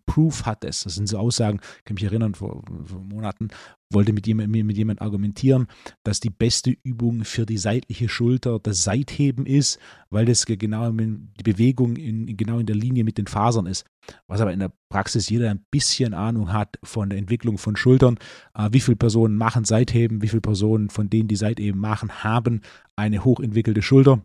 [0.07, 0.83] Proof hat es.
[0.85, 3.49] Das sind so Aussagen, ich kann mich erinnern, vor, vor Monaten
[3.91, 5.67] wollte mit jemand, mit jemand argumentieren,
[6.03, 9.79] dass die beste Übung für die seitliche Schulter das Seitheben ist,
[10.11, 13.85] weil das genau die Bewegung in, genau in der Linie mit den Fasern ist.
[14.27, 18.19] Was aber in der Praxis jeder ein bisschen Ahnung hat von der Entwicklung von Schultern.
[18.55, 22.61] Äh, wie viele Personen machen Seitheben, wie viele Personen von denen, die Seitheben machen, haben
[22.97, 24.23] eine hochentwickelte Schulter.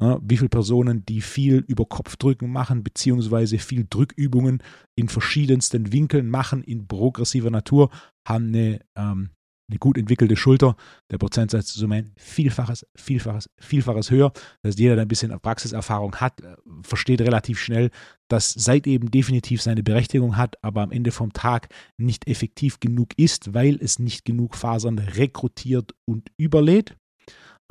[0.00, 4.62] Ja, wie viele Personen, die viel über Kopfdrücken machen, beziehungsweise viel Drückübungen
[4.94, 7.90] in verschiedensten Winkeln machen, in progressiver Natur,
[8.28, 9.30] haben eine, ähm,
[9.70, 10.76] eine gut entwickelte Schulter.
[11.10, 14.32] Der Prozentsatz ist um ein Vielfaches, Vielfaches, Vielfaches höher.
[14.60, 17.90] Das heißt, jeder, der ein bisschen Praxiserfahrung hat, äh, versteht relativ schnell,
[18.28, 23.18] dass seit eben definitiv seine Berechtigung hat, aber am Ende vom Tag nicht effektiv genug
[23.18, 26.96] ist, weil es nicht genug Fasern rekrutiert und überlädt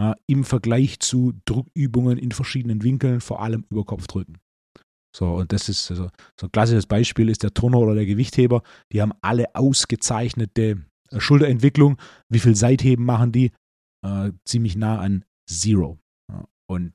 [0.01, 4.37] äh, im Vergleich zu Druckübungen in verschiedenen Winkeln, vor allem über Kopfdrücken.
[5.15, 8.63] So, und das ist also, so ein klassisches Beispiel ist der Turner oder der Gewichtheber.
[8.91, 11.97] Die haben alle ausgezeichnete äh, Schulterentwicklung.
[12.29, 13.51] Wie viel Seitheben machen die?
[14.05, 15.99] Äh, ziemlich nah an Zero.
[16.67, 16.93] Und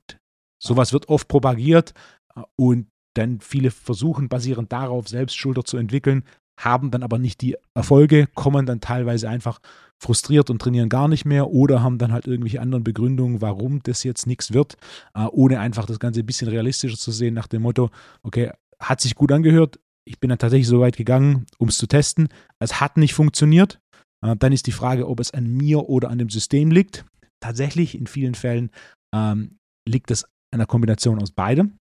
[0.61, 1.93] sowas wird oft propagiert
[2.35, 6.23] äh, und dann viele versuchen basierend darauf selbst Schulter zu entwickeln,
[6.65, 9.59] haben dann aber nicht die Erfolge, kommen dann teilweise einfach
[10.01, 14.03] frustriert und trainieren gar nicht mehr oder haben dann halt irgendwelche anderen Begründungen, warum das
[14.03, 14.77] jetzt nichts wird,
[15.13, 17.91] äh, ohne einfach das Ganze ein bisschen realistischer zu sehen, nach dem Motto,
[18.23, 21.87] okay, hat sich gut angehört, ich bin dann tatsächlich so weit gegangen, um es zu
[21.87, 23.79] testen, es hat nicht funktioniert,
[24.25, 27.05] äh, dann ist die Frage, ob es an mir oder an dem System liegt.
[27.39, 28.71] Tatsächlich, in vielen Fällen
[29.13, 29.57] ähm,
[29.87, 31.77] liegt es an der Kombination aus beidem.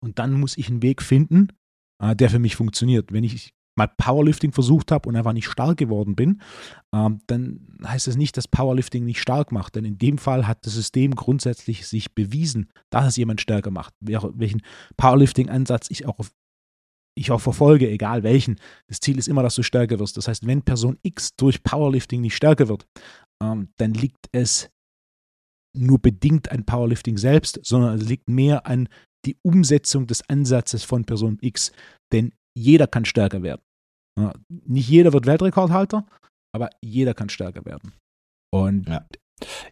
[0.00, 1.48] Und dann muss ich einen Weg finden,
[2.02, 3.12] äh, der für mich funktioniert.
[3.12, 6.42] Wenn ich mal Powerlifting versucht habe und einfach nicht stark geworden bin,
[6.94, 9.76] ähm, dann heißt das nicht, dass Powerlifting nicht stark macht.
[9.76, 13.94] Denn in dem Fall hat das System grundsätzlich sich bewiesen, dass es jemand stärker macht.
[14.00, 14.62] Welchen
[14.96, 16.18] Powerlifting-Ansatz ich auch
[17.18, 18.60] ich auch verfolge, egal welchen.
[18.86, 20.16] Das Ziel ist immer, dass du stärker wirst.
[20.16, 22.86] Das heißt, wenn Person X durch Powerlifting nicht stärker wird,
[23.42, 24.70] ähm, dann liegt es
[25.76, 28.88] nur bedingt an Powerlifting selbst, sondern es liegt mehr an
[29.26, 31.72] die Umsetzung des Ansatzes von Person X.
[32.12, 33.62] Denn jeder kann stärker werden.
[34.48, 36.06] Nicht jeder wird Weltrekordhalter,
[36.52, 37.92] aber jeder kann stärker werden.
[38.50, 39.06] Und ja.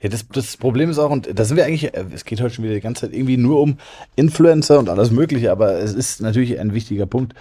[0.00, 2.54] Ja, das, das Problem ist auch, und da sind wir eigentlich, äh, es geht heute
[2.54, 3.78] schon wieder die ganze Zeit irgendwie nur um
[4.14, 7.34] Influencer und alles Mögliche, aber es ist natürlich ein wichtiger Punkt.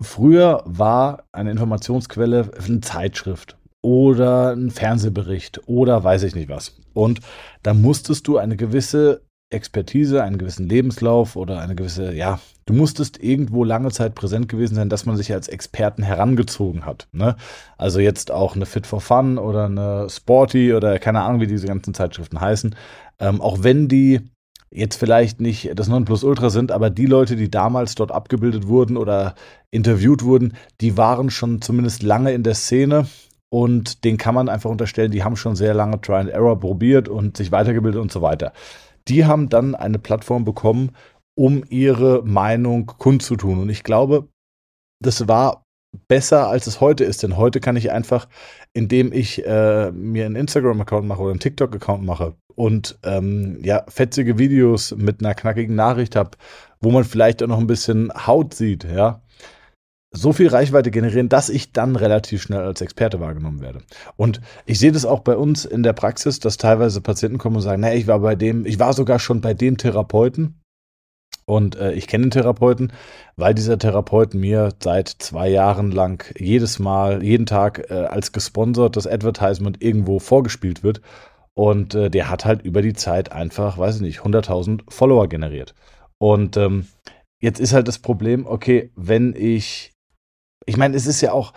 [0.00, 6.76] Früher war eine Informationsquelle eine Zeitschrift oder ein Fernsehbericht oder weiß ich nicht was.
[6.94, 7.20] Und
[7.62, 9.22] da musstest du eine gewisse
[9.54, 14.74] Expertise, einen gewissen Lebenslauf oder eine gewisse, ja, du musstest irgendwo lange Zeit präsent gewesen
[14.74, 17.08] sein, dass man sich als Experten herangezogen hat.
[17.12, 17.36] Ne?
[17.78, 21.66] Also jetzt auch eine Fit for Fun oder eine Sporty oder keine Ahnung, wie diese
[21.66, 22.74] ganzen Zeitschriften heißen.
[23.18, 24.20] Ähm, auch wenn die
[24.70, 29.34] jetzt vielleicht nicht das Nonplusultra sind, aber die Leute, die damals dort abgebildet wurden oder
[29.70, 33.06] interviewt wurden, die waren schon zumindest lange in der Szene
[33.50, 37.08] und den kann man einfach unterstellen, die haben schon sehr lange Try and Error probiert
[37.08, 38.52] und sich weitergebildet und so weiter
[39.08, 40.92] die haben dann eine Plattform bekommen,
[41.36, 43.60] um ihre Meinung kundzutun.
[43.60, 44.28] Und ich glaube,
[45.02, 45.64] das war
[46.08, 47.22] besser, als es heute ist.
[47.22, 48.28] Denn heute kann ich einfach,
[48.72, 54.38] indem ich äh, mir einen Instagram-Account mache oder einen TikTok-Account mache und ähm, ja, fetzige
[54.38, 56.30] Videos mit einer knackigen Nachricht habe,
[56.80, 59.22] wo man vielleicht auch noch ein bisschen Haut sieht, ja,
[60.16, 63.80] so viel Reichweite generieren, dass ich dann relativ schnell als Experte wahrgenommen werde.
[64.16, 67.62] Und ich sehe das auch bei uns in der Praxis, dass teilweise Patienten kommen und
[67.62, 70.60] sagen, naja, ich war bei dem, ich war sogar schon bei dem Therapeuten.
[71.46, 72.92] Und äh, ich kenne den Therapeuten,
[73.36, 79.06] weil dieser Therapeut mir seit zwei Jahren lang jedes Mal, jeden Tag äh, als gesponsertes
[79.06, 81.02] Advertisement irgendwo vorgespielt wird.
[81.52, 85.74] Und äh, der hat halt über die Zeit einfach, weiß ich nicht, 100.000 Follower generiert.
[86.18, 86.86] Und ähm,
[87.42, 89.93] jetzt ist halt das Problem, okay, wenn ich
[90.66, 91.52] ich meine, es ist ja auch,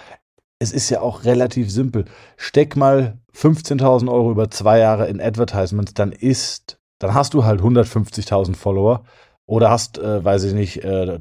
[0.60, 2.06] es ist ja auch relativ simpel.
[2.36, 7.62] Steck mal 15.000 Euro über zwei Jahre in Advertisements, dann ist, dann hast du halt
[7.62, 9.04] 150.000 Follower
[9.46, 11.20] oder hast, äh, weiß ich nicht, äh,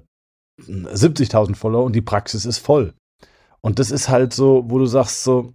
[0.61, 2.95] 70.000 Follower und die Praxis ist voll.
[3.61, 5.53] Und das ist halt so, wo du sagst so,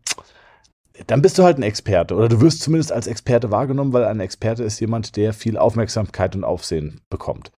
[1.08, 4.20] dann bist du halt ein Experte oder du wirst zumindest als Experte wahrgenommen, weil ein
[4.20, 7.52] Experte ist jemand, der viel Aufmerksamkeit und Aufsehen bekommt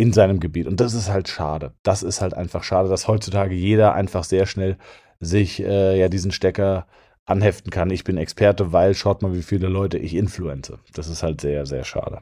[0.00, 0.66] in seinem Gebiet.
[0.66, 1.74] Und das ist halt schade.
[1.82, 4.78] Das ist halt einfach schade, dass heutzutage jeder einfach sehr schnell
[5.20, 6.86] sich äh, ja diesen Stecker
[7.26, 7.90] anheften kann.
[7.90, 10.78] Ich bin Experte, weil schaut mal, wie viele Leute ich influenze.
[10.94, 12.20] Das ist halt sehr, sehr schade.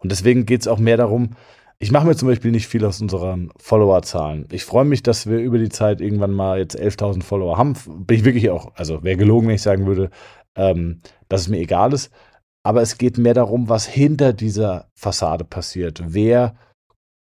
[0.00, 1.30] Und deswegen geht es auch mehr darum,
[1.80, 4.46] ich mache mir zum Beispiel nicht viel aus unseren Followerzahlen.
[4.50, 7.74] Ich freue mich, dass wir über die Zeit irgendwann mal jetzt 11.000 Follower haben.
[8.04, 10.10] Bin ich wirklich auch, also wäre gelogen, wenn ich sagen würde,
[10.56, 12.10] ähm, dass es mir egal ist.
[12.68, 16.02] Aber es geht mehr darum, was hinter dieser Fassade passiert.
[16.04, 16.54] Wer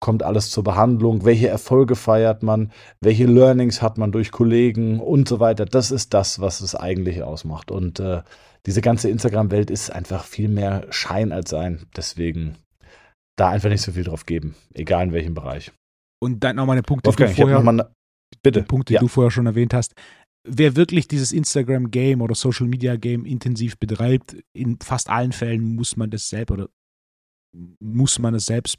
[0.01, 5.29] kommt alles zur Behandlung, welche Erfolge feiert man, welche Learnings hat man durch Kollegen und
[5.29, 5.65] so weiter.
[5.65, 7.71] Das ist das, was es eigentlich ausmacht.
[7.71, 8.23] Und äh,
[8.67, 11.87] diese ganze Instagram-Welt ist einfach viel mehr Schein als Sein.
[11.97, 12.57] Deswegen
[13.39, 15.71] da einfach nicht so viel drauf geben, egal in welchem Bereich.
[16.21, 17.91] Und dann noch mal eine Punkte, Wolfgang, die du vorher,
[18.43, 18.63] bitte.
[18.65, 18.99] Punkte, ja.
[18.99, 19.95] die du vorher schon erwähnt hast.
[20.49, 26.29] Wer wirklich dieses Instagram-Game oder Social-Media-Game intensiv betreibt, in fast allen Fällen muss man das
[26.29, 26.69] selber oder
[27.81, 28.79] muss man es selbst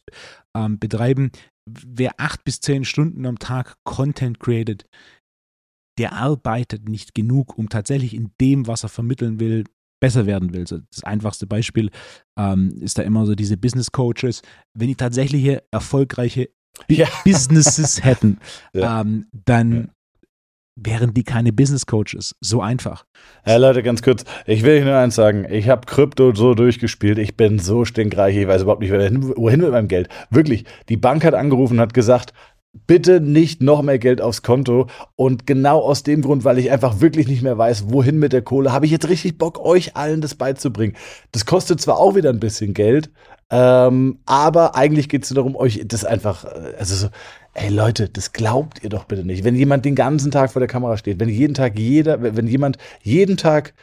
[0.56, 1.32] ähm, betreiben.
[1.70, 4.86] Wer acht bis zehn Stunden am Tag Content created,
[6.00, 9.64] der arbeitet nicht genug, um tatsächlich in dem, was er vermitteln will,
[10.00, 10.68] besser werden will.
[10.68, 11.90] So das einfachste Beispiel
[12.40, 14.44] ähm, ist da immer so diese Business Coaches.
[14.78, 16.50] Wenn die tatsächliche erfolgreiche
[16.88, 17.08] Ja.
[17.24, 18.38] Businesses hätten,
[18.74, 19.02] Ja.
[19.02, 19.90] ähm, dann
[20.78, 22.36] wären die keine Business Coaches.
[22.40, 23.06] So einfach.
[23.46, 24.24] Ja, Leute, ganz kurz.
[24.46, 25.46] Ich will euch nur eins sagen.
[25.50, 27.18] Ich habe Krypto so durchgespielt.
[27.18, 28.38] Ich bin so stinkreich.
[28.38, 30.10] Ich weiß überhaupt nicht, wohin, wohin mit meinem Geld.
[30.30, 30.66] Wirklich.
[30.88, 32.34] Die Bank hat angerufen und hat gesagt,
[32.86, 34.88] bitte nicht noch mehr Geld aufs Konto.
[35.16, 38.44] Und genau aus dem Grund, weil ich einfach wirklich nicht mehr weiß, wohin mit der
[38.44, 40.96] Kohle, habe ich jetzt richtig Bock, euch allen das beizubringen.
[41.32, 43.10] Das kostet zwar auch wieder ein bisschen Geld,
[43.50, 47.08] ähm, aber eigentlich geht es darum, euch das einfach, äh, also so,
[47.58, 49.44] ey Leute, das glaubt ihr doch bitte nicht.
[49.44, 52.78] Wenn jemand den ganzen Tag vor der Kamera steht, wenn jeden Tag jeder, wenn jemand
[53.02, 53.74] jeden Tag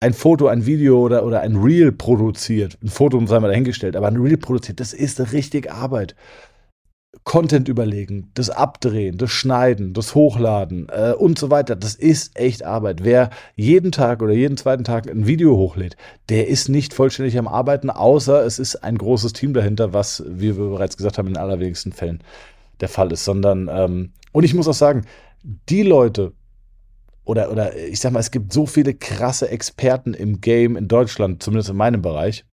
[0.00, 4.08] ein Foto, ein Video oder, oder ein Reel produziert, ein Foto sei mal dahingestellt, aber
[4.08, 6.14] ein Reel produziert, das ist richtig Arbeit.
[7.24, 12.64] Content überlegen, das Abdrehen, das Schneiden, das Hochladen äh, und so weiter, das ist echt
[12.64, 13.02] Arbeit.
[13.02, 15.96] Wer jeden Tag oder jeden zweiten Tag ein Video hochlädt,
[16.28, 20.56] der ist nicht vollständig am Arbeiten, außer es ist ein großes Team dahinter, was, wie
[20.56, 22.22] wir bereits gesagt haben, in allerwenigsten Fällen
[22.80, 25.06] der Fall ist, sondern, ähm, und ich muss auch sagen,
[25.68, 26.32] die Leute,
[27.24, 31.42] oder, oder ich sag mal, es gibt so viele krasse Experten im Game in Deutschland,
[31.42, 32.44] zumindest in meinem Bereich.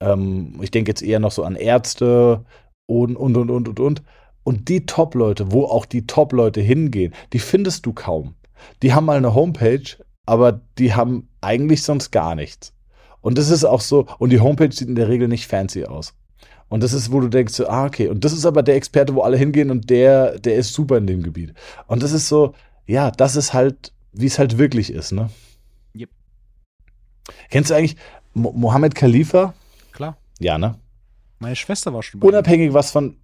[0.00, 2.44] Ähm, ich denke jetzt eher noch so an Ärzte
[2.86, 4.02] und, und, und, und, und, und.
[4.44, 8.34] Und die Top-Leute, wo auch die Top-Leute hingehen, die findest du kaum.
[8.82, 9.96] Die haben mal eine Homepage,
[10.26, 12.74] aber die haben eigentlich sonst gar nichts.
[13.20, 16.14] Und das ist auch so, und die Homepage sieht in der Regel nicht fancy aus.
[16.72, 19.14] Und das ist, wo du denkst, so, ah, okay, und das ist aber der Experte,
[19.14, 21.52] wo alle hingehen und der, der ist super in dem Gebiet.
[21.86, 22.54] Und das ist so,
[22.86, 25.28] ja, das ist halt, wie es halt wirklich ist, ne?
[25.94, 26.08] Yep.
[27.50, 27.96] Kennst du eigentlich
[28.32, 29.52] Mo Mohammed Khalifa?
[29.92, 30.16] Klar.
[30.38, 30.76] Ja, ne?
[31.40, 32.28] Meine Schwester war schon bei ihm.
[32.30, 33.18] Unabhängig was von.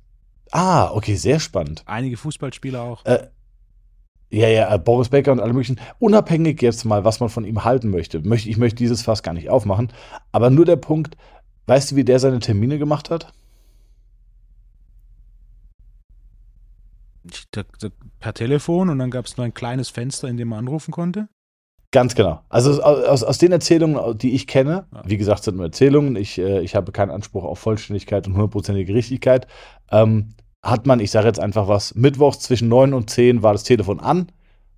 [0.50, 1.84] Ah, okay, sehr spannend.
[1.86, 3.02] Einige Fußballspieler auch.
[3.06, 3.28] Äh,
[4.28, 5.80] ja, ja, äh, Boris Becker und alle möglichen.
[5.98, 9.48] Unabhängig jetzt mal, was man von ihm halten möchte ich möchte dieses Fass gar nicht
[9.48, 9.90] aufmachen.
[10.32, 11.16] Aber nur der Punkt,
[11.64, 13.32] weißt du, wie der seine Termine gemacht hat?
[17.17, 17.17] Ich- da- da-
[18.20, 21.28] Per Telefon und dann gab es nur ein kleines Fenster, in dem man anrufen konnte.
[21.90, 22.42] Ganz genau.
[22.50, 26.60] Also aus, aus, den Erzählungen, die ich kenne, wie gesagt, sind nur Erzählungen, ich, äh,
[26.60, 29.46] ich habe keinen Anspruch auf Vollständigkeit und hundertprozentige Richtigkeit,
[29.90, 33.62] ähm, hat man, ich sage jetzt einfach was, mittwochs zwischen 9 und 10 war das
[33.62, 34.30] Telefon an,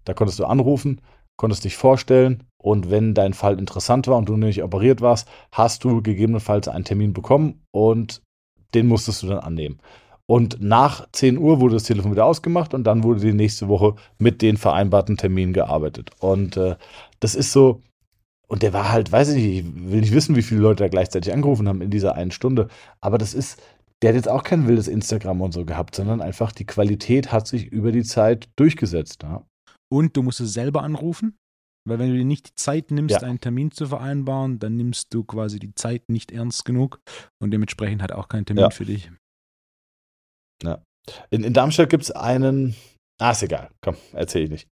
[0.04, 1.00] da konntest du anrufen,
[1.36, 5.82] konntest dich vorstellen und wenn dein Fall interessant war und du nicht operiert warst, hast
[5.82, 8.22] du gegebenenfalls einen Termin bekommen und
[8.72, 9.80] den musstest du dann annehmen.
[10.30, 13.96] Und nach 10 Uhr wurde das Telefon wieder ausgemacht und dann wurde die nächste Woche
[14.20, 16.12] mit den vereinbarten Terminen gearbeitet.
[16.20, 16.76] Und äh,
[17.18, 17.82] das ist so,
[18.46, 20.88] und der war halt, weiß ich nicht, ich will nicht wissen, wie viele Leute da
[20.88, 22.68] gleichzeitig angerufen haben in dieser einen Stunde,
[23.00, 23.60] aber das ist,
[24.02, 27.48] der hat jetzt auch kein wildes Instagram und so gehabt, sondern einfach die Qualität hat
[27.48, 29.24] sich über die Zeit durchgesetzt.
[29.24, 29.42] Ja.
[29.92, 31.34] Und du musst es selber anrufen,
[31.88, 33.26] weil wenn du dir nicht die Zeit nimmst, Ja.
[33.26, 37.00] einen Termin zu vereinbaren, dann nimmst du quasi die Zeit nicht ernst genug
[37.42, 38.70] und dementsprechend hat auch kein Termin Ja.
[38.70, 39.10] für dich.
[41.30, 42.76] In, in Darmstadt gibt es einen,
[43.20, 44.68] ah, ist egal, komm, erzähle ich nicht.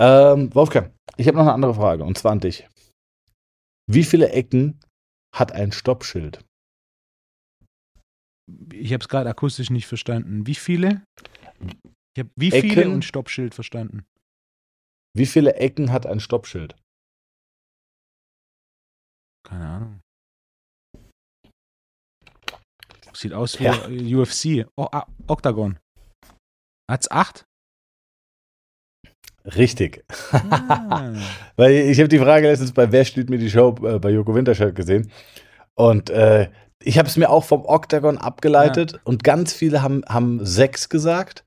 [0.00, 2.68] Ähm, Wolfgang, ich habe noch eine andere Frage und zwar an dich.
[3.90, 4.80] Wie viele Ecken
[5.34, 6.44] hat ein Stoppschild?
[8.72, 10.46] Ich habe es gerade akustisch nicht verstanden.
[10.46, 11.02] Wie viele?
[11.60, 12.94] Ich habe wie viele Ecken?
[12.94, 14.06] und Stoppschild verstanden.
[15.16, 16.76] Wie viele Ecken hat ein Stoppschild?
[19.46, 20.00] Keine Ahnung.
[23.12, 24.18] Sieht aus wie Ja.
[24.20, 24.66] UFC.
[24.76, 25.78] Oh, ah, Octagon.
[26.90, 27.44] Hat's acht?
[29.44, 30.04] Richtig.
[30.32, 31.12] Ah.
[31.56, 34.34] Weil ich habe die Frage letztens bei Wer steht mir die Show äh, bei Joko
[34.34, 35.10] Winterscheid gesehen.
[35.74, 36.50] Und äh,
[36.82, 41.44] ich habe es mir auch vom Octagon abgeleitet und ganz viele haben, haben sechs gesagt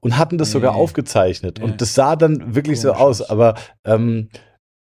[0.00, 0.78] und hatten das sogar Nee.
[0.78, 1.58] aufgezeichnet.
[1.58, 1.64] Ja.
[1.64, 3.22] Und das sah dann wirklich so Komisch aus.
[3.22, 4.28] Aber ähm,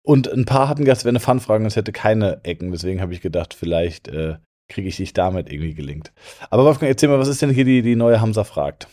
[0.05, 2.73] und ein paar hatten gesagt, es wäre eine Fun-Frage und es hätte keine Ecken.
[2.73, 4.37] Deswegen habe ich gedacht, vielleicht äh,
[4.69, 6.13] kriege ich dich damit irgendwie gelingt.
[6.51, 8.89] Aber Wolfgang, erzähl mal, was ist denn hier die, die neue Hamza fragt?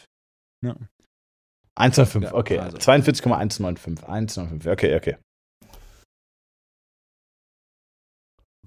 [0.63, 0.75] Ja.
[1.77, 2.59] 1,05, Ja, okay.
[2.59, 2.77] also.
[2.77, 4.07] 42,195.
[4.07, 5.17] 1,95, okay, okay.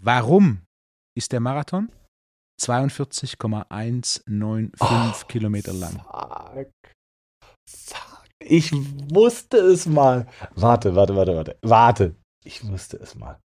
[0.00, 0.62] Warum
[1.16, 1.90] ist der Marathon
[2.60, 6.00] 42,195 Oh, Kilometer lang?
[6.00, 6.70] Fuck.
[7.68, 8.24] Fuck.
[8.40, 10.26] Ich wusste es mal.
[10.54, 11.58] Warte, warte, warte, warte.
[11.62, 12.14] Warte.
[12.44, 13.40] Ich wusste es mal.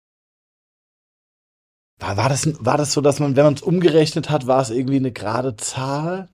[1.99, 4.69] War, war, das, war das so, dass man, wenn man es umgerechnet hat, war es
[4.69, 6.29] irgendwie eine gerade Zahl?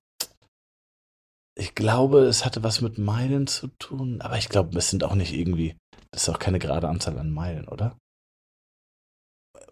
[1.58, 5.14] Ich glaube, es hatte was mit Meilen zu tun, aber ich glaube, es sind auch
[5.14, 5.76] nicht irgendwie,
[6.10, 7.96] das ist auch keine gerade Anzahl an Meilen, oder?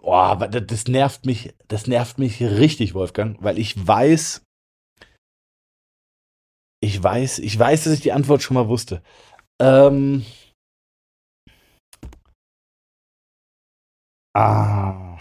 [0.05, 4.45] Das, das nervt mich, das nervt mich richtig, Wolfgang, weil ich weiß,
[6.83, 9.03] ich weiß, ich weiß, dass ich die Antwort schon mal wusste.
[9.61, 10.25] Ähm.
[14.37, 15.19] Ah.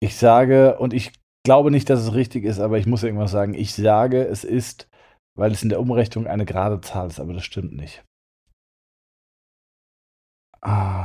[0.00, 1.12] Ich sage, und ich
[1.44, 3.54] glaube nicht, dass es richtig ist, aber ich muss irgendwas sagen.
[3.54, 4.88] Ich sage, es ist,
[5.36, 8.04] weil es in der Umrechnung eine gerade Zahl ist, aber das stimmt nicht.
[10.60, 10.97] Ah.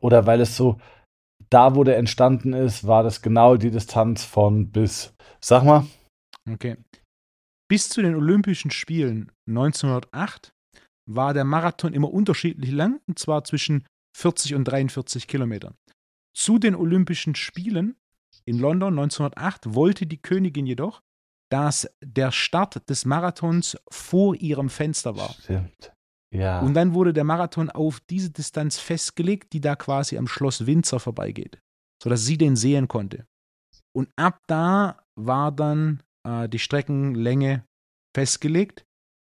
[0.00, 0.78] Oder weil es so,
[1.50, 5.86] da wo der entstanden ist, war das genau die Distanz von bis, sag mal,
[6.48, 6.76] Okay.
[7.68, 10.52] Bis zu den Olympischen Spielen 1908
[11.08, 13.86] war der Marathon immer unterschiedlich lang, und zwar zwischen
[14.16, 15.74] 40 und 43 Kilometern.
[16.36, 17.96] Zu den Olympischen Spielen
[18.44, 21.02] in London 1908 wollte die Königin jedoch,
[21.50, 25.30] dass der Start des Marathons vor ihrem Fenster war.
[25.30, 25.92] Stimmt.
[26.32, 26.60] Ja.
[26.60, 31.00] Und dann wurde der Marathon auf diese Distanz festgelegt, die da quasi am Schloss Windsor
[31.00, 31.58] vorbeigeht,
[32.02, 33.26] sodass sie den sehen konnte.
[33.92, 37.64] Und ab da war dann äh, die Streckenlänge
[38.16, 38.84] festgelegt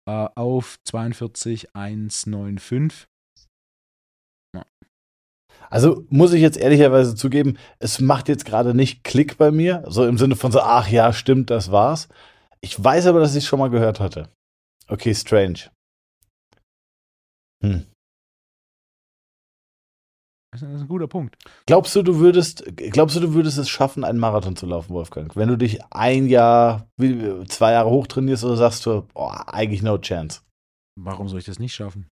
[0.09, 3.07] äh, auf 42,195.
[5.71, 10.07] Also muss ich jetzt ehrlicherweise zugeben, es macht jetzt gerade nicht Klick bei mir, so
[10.07, 12.09] im Sinne von so, ach ja, stimmt, das war's.
[12.61, 14.31] Ich weiß aber, dass ich es schon mal gehört hatte.
[14.89, 15.71] Okay, strange.
[17.65, 17.87] Hm.
[20.53, 21.37] Das ist ein guter Punkt.
[21.67, 25.37] Glaubst du, du würdest, glaubst du, du würdest es schaffen, einen Marathon zu laufen, Wolfgang?
[25.37, 26.89] Wenn du dich ein Jahr,
[27.49, 30.41] zwei Jahre hochtrainierst oder sagst du, boah, eigentlich no chance.
[30.99, 32.09] Warum soll ich das nicht schaffen?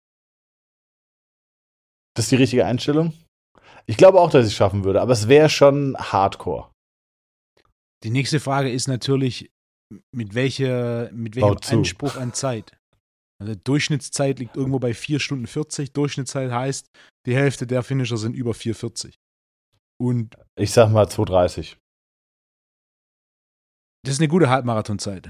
[2.16, 3.14] Das ist die richtige Einstellung?
[3.88, 6.72] Ich glaube auch, dass ich es schaffen würde, aber es wäre schon hardcore.
[8.04, 9.50] Die nächste Frage ist natürlich,
[10.12, 11.80] mit, welcher, mit welchem.
[11.80, 12.78] Anspruch an Zeit?
[13.42, 15.92] Also Durchschnittszeit liegt irgendwo bei 4 Stunden 40.
[15.94, 16.90] Durchschnittszeit heißt,
[17.26, 19.16] die Hälfte der Finisher sind über 4,40.
[20.02, 21.78] Und Ich sag mal 230.
[24.06, 25.30] das ist eine gute Halbmarathonzeit.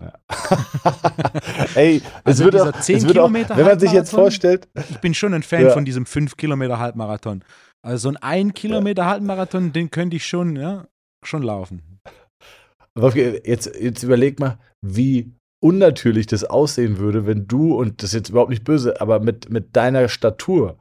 [1.76, 4.68] Ey, es Also wird dieser auch, 10 es wird auch, wenn man sich jetzt vorstellt,
[4.90, 5.70] Ich bin schon ein Fan Ja.
[5.72, 7.44] von diesem 5 Kilometer Halbmarathon.
[7.84, 10.88] Also so ein 1 Kilometer Halbmarathon, den könnte ich schon, ja,
[11.24, 12.00] schon laufen.
[12.98, 15.32] Wolfgang, jetzt, jetzt überleg mal, wie
[15.62, 19.48] unnatürlich das aussehen würde, wenn du, und das ist jetzt überhaupt nicht böse, aber mit,
[19.50, 20.76] mit deiner Statur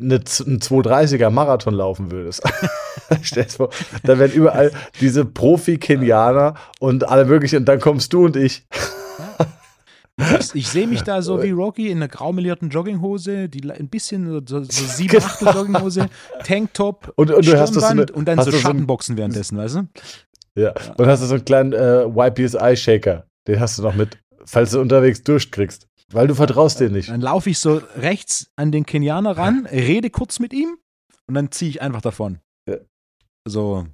[0.00, 2.42] eine, einen 230er Marathon laufen würdest.
[3.22, 3.70] Stell dir vor,
[4.02, 8.66] da wären überall diese Profi-Kenianer und alle möglichen, und dann kommst du und ich.
[10.38, 14.26] Ich, ich sehe mich da so wie Rocky in einer graumelierten Jogginghose, die ein bisschen
[14.26, 15.24] so, so sieben Genau.
[15.24, 16.08] Achtel Jogginghose,
[16.44, 19.16] Tanktop, Und, und du hast das so eine, und dann so du so ein- Schattenboxen
[19.16, 19.88] währenddessen, weißt du?
[20.56, 23.24] Ja, und hast du so einen kleinen äh, YPSI-Shaker.
[23.50, 25.88] Den hast du noch mit, falls du unterwegs Durst kriegst.
[26.12, 27.08] Weil du vertraust dir nicht.
[27.08, 30.78] Dann laufe ich so rechts an den Kenianer ran, rede kurz mit ihm
[31.26, 32.38] und dann ziehe ich einfach davon.
[32.68, 32.76] Ja.
[33.48, 33.86] So,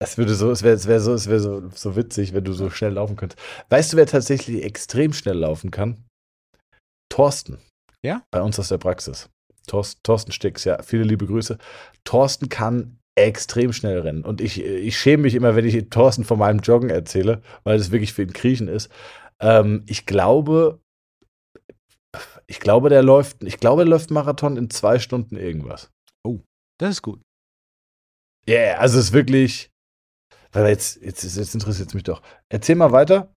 [0.00, 2.52] Es würde so, es wäre es wär so, es wäre so, so witzig, wenn du
[2.52, 3.40] so schnell laufen könntest.
[3.68, 6.04] Weißt du, wer tatsächlich extrem schnell laufen kann?
[7.08, 7.58] Thorsten.
[8.04, 8.22] Ja?
[8.32, 9.28] Bei uns aus der Praxis.
[9.66, 10.82] Thorsten, Thorsten Stix, ja.
[10.82, 11.58] Viele liebe Grüße.
[12.04, 14.24] Thorsten kann extrem schnell rennen.
[14.24, 17.90] Und ich, ich schäme mich immer, wenn ich Thorsten von meinem Joggen erzähle, weil es
[17.90, 18.90] wirklich für ihn Kriechen ist.
[19.40, 20.80] Ähm, ich glaube,
[22.46, 25.90] ich glaube, der läuft, ich glaube, der läuft Marathon in zwei Stunden irgendwas.
[26.26, 26.40] Oh,
[26.80, 27.20] das ist gut.
[28.46, 29.70] Ja, yeah, also es ist wirklich,
[30.54, 32.22] jetzt, jetzt, jetzt interessiert es mich doch.
[32.48, 33.34] Erzähl mal weiter.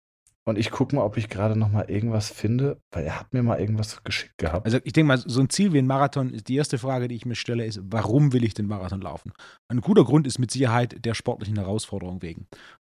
[0.49, 3.42] Und ich gucke mal, ob ich gerade noch mal irgendwas finde, weil er hat mir
[3.42, 4.64] mal irgendwas geschickt gehabt.
[4.64, 7.26] Also ich denke mal, so ein Ziel wie ein Marathon, die erste Frage, die ich
[7.26, 9.34] mir stelle, ist, warum will ich den Marathon laufen?
[9.70, 12.46] Ein guter Grund ist mit Sicherheit der sportlichen Herausforderung wegen.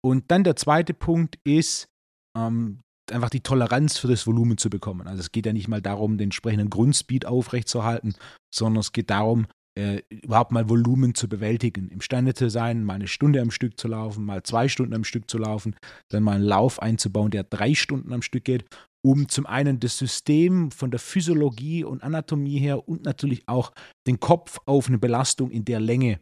[0.04, 1.86] Und dann der zweite Punkt ist,
[2.36, 2.80] ähm,
[3.12, 5.06] einfach die Toleranz für das Volumen zu bekommen.
[5.06, 8.16] Also es geht ja nicht mal darum, den entsprechenden Grundspeed aufrechtzuerhalten,
[8.52, 9.46] sondern es geht darum,
[9.78, 13.88] äh, überhaupt mal Volumen zu bewältigen, imstande zu sein, mal eine Stunde am Stück zu
[13.88, 15.76] laufen, mal zwei Stunden am Stück zu laufen,
[16.10, 18.64] dann mal einen Lauf einzubauen, der drei Stunden am Stück geht,
[19.04, 23.72] um zum einen das System von der Physiologie und Anatomie her und natürlich auch
[24.06, 26.20] den Kopf auf eine Belastung in der Länge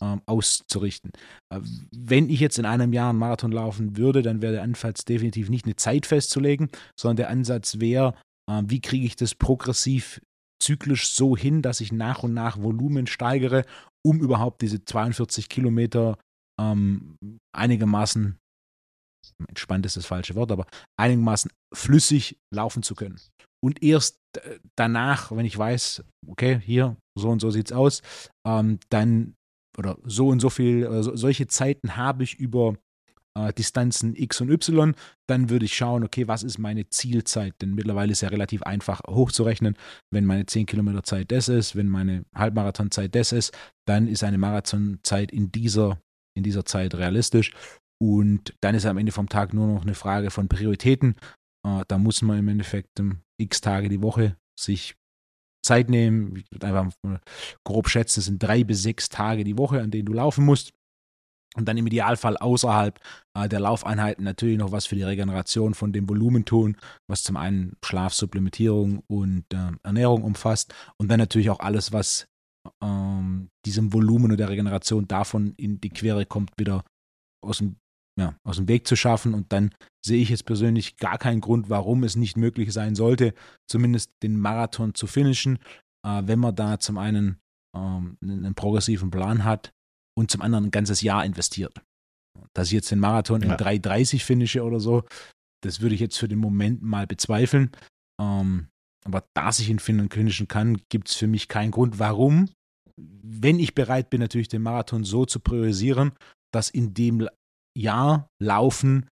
[0.00, 1.12] ähm, auszurichten.
[1.52, 1.60] Äh,
[1.94, 5.50] wenn ich jetzt in einem Jahr einen Marathon laufen würde, dann wäre der Ansatz definitiv
[5.50, 8.14] nicht eine Zeit festzulegen, sondern der Ansatz wäre,
[8.50, 10.20] äh, wie kriege ich das progressiv
[10.62, 13.64] zyklisch so hin, dass ich nach und nach Volumen steigere,
[14.04, 16.18] um überhaupt diese 42 Kilometer
[16.60, 17.16] ähm,
[17.54, 18.38] einigermaßen,
[19.48, 20.66] entspannt ist das falsche Wort, aber
[20.98, 23.20] einigermaßen flüssig laufen zu können.
[23.64, 24.18] Und erst
[24.76, 28.02] danach, wenn ich weiß, okay, hier, so und so sieht es aus,
[28.46, 29.34] ähm, dann
[29.78, 32.76] oder so und so viel, also solche Zeiten habe ich über
[33.38, 34.94] äh, Distanzen X und Y,
[35.26, 37.54] dann würde ich schauen, okay, was ist meine Zielzeit?
[37.60, 39.76] Denn mittlerweile ist ja relativ einfach hochzurechnen.
[40.10, 43.56] Wenn meine 10 Kilometer Zeit das ist, wenn meine Halbmarathonzeit das ist,
[43.86, 46.00] dann ist eine Marathonzeit in dieser,
[46.36, 47.52] in dieser Zeit realistisch.
[48.00, 51.16] Und dann ist am Ende vom Tag nur noch eine Frage von Prioritäten.
[51.66, 54.96] Äh, da muss man im Endeffekt um, x Tage die Woche sich
[55.64, 56.36] Zeit nehmen.
[56.36, 56.92] Ich würde einfach
[57.64, 60.72] grob schätzen, es sind drei bis sechs Tage die Woche, an denen du laufen musst
[61.56, 62.98] und dann im Idealfall außerhalb
[63.34, 66.76] äh, der Laufeinheiten natürlich noch was für die Regeneration von dem Volumen tun,
[67.08, 72.26] was zum einen Schlafsupplementierung und äh, Ernährung umfasst und dann natürlich auch alles, was
[72.82, 76.84] ähm, diesem Volumen und der Regeneration davon in die Quere kommt, wieder
[77.44, 77.76] aus dem,
[78.18, 79.34] ja, aus dem Weg zu schaffen.
[79.34, 79.74] Und dann
[80.04, 83.34] sehe ich jetzt persönlich gar keinen Grund, warum es nicht möglich sein sollte,
[83.68, 85.58] zumindest den Marathon zu finishen,
[86.06, 87.38] äh, wenn man da zum einen
[87.74, 89.72] ähm, einen progressiven Plan hat,
[90.16, 91.80] und zum anderen ein ganzes Jahr investiert.
[92.54, 93.56] Dass ich jetzt den Marathon in ja.
[93.56, 95.04] 3,30 finische oder so,
[95.62, 97.70] das würde ich jetzt für den Moment mal bezweifeln.
[98.20, 98.68] Ähm,
[99.04, 101.98] aber dass ich ihn finishen kann, gibt es für mich keinen Grund.
[101.98, 102.48] Warum?
[102.96, 106.12] Wenn ich bereit bin, natürlich den Marathon so zu priorisieren,
[106.52, 107.28] dass in dem
[107.76, 109.08] Jahr Laufen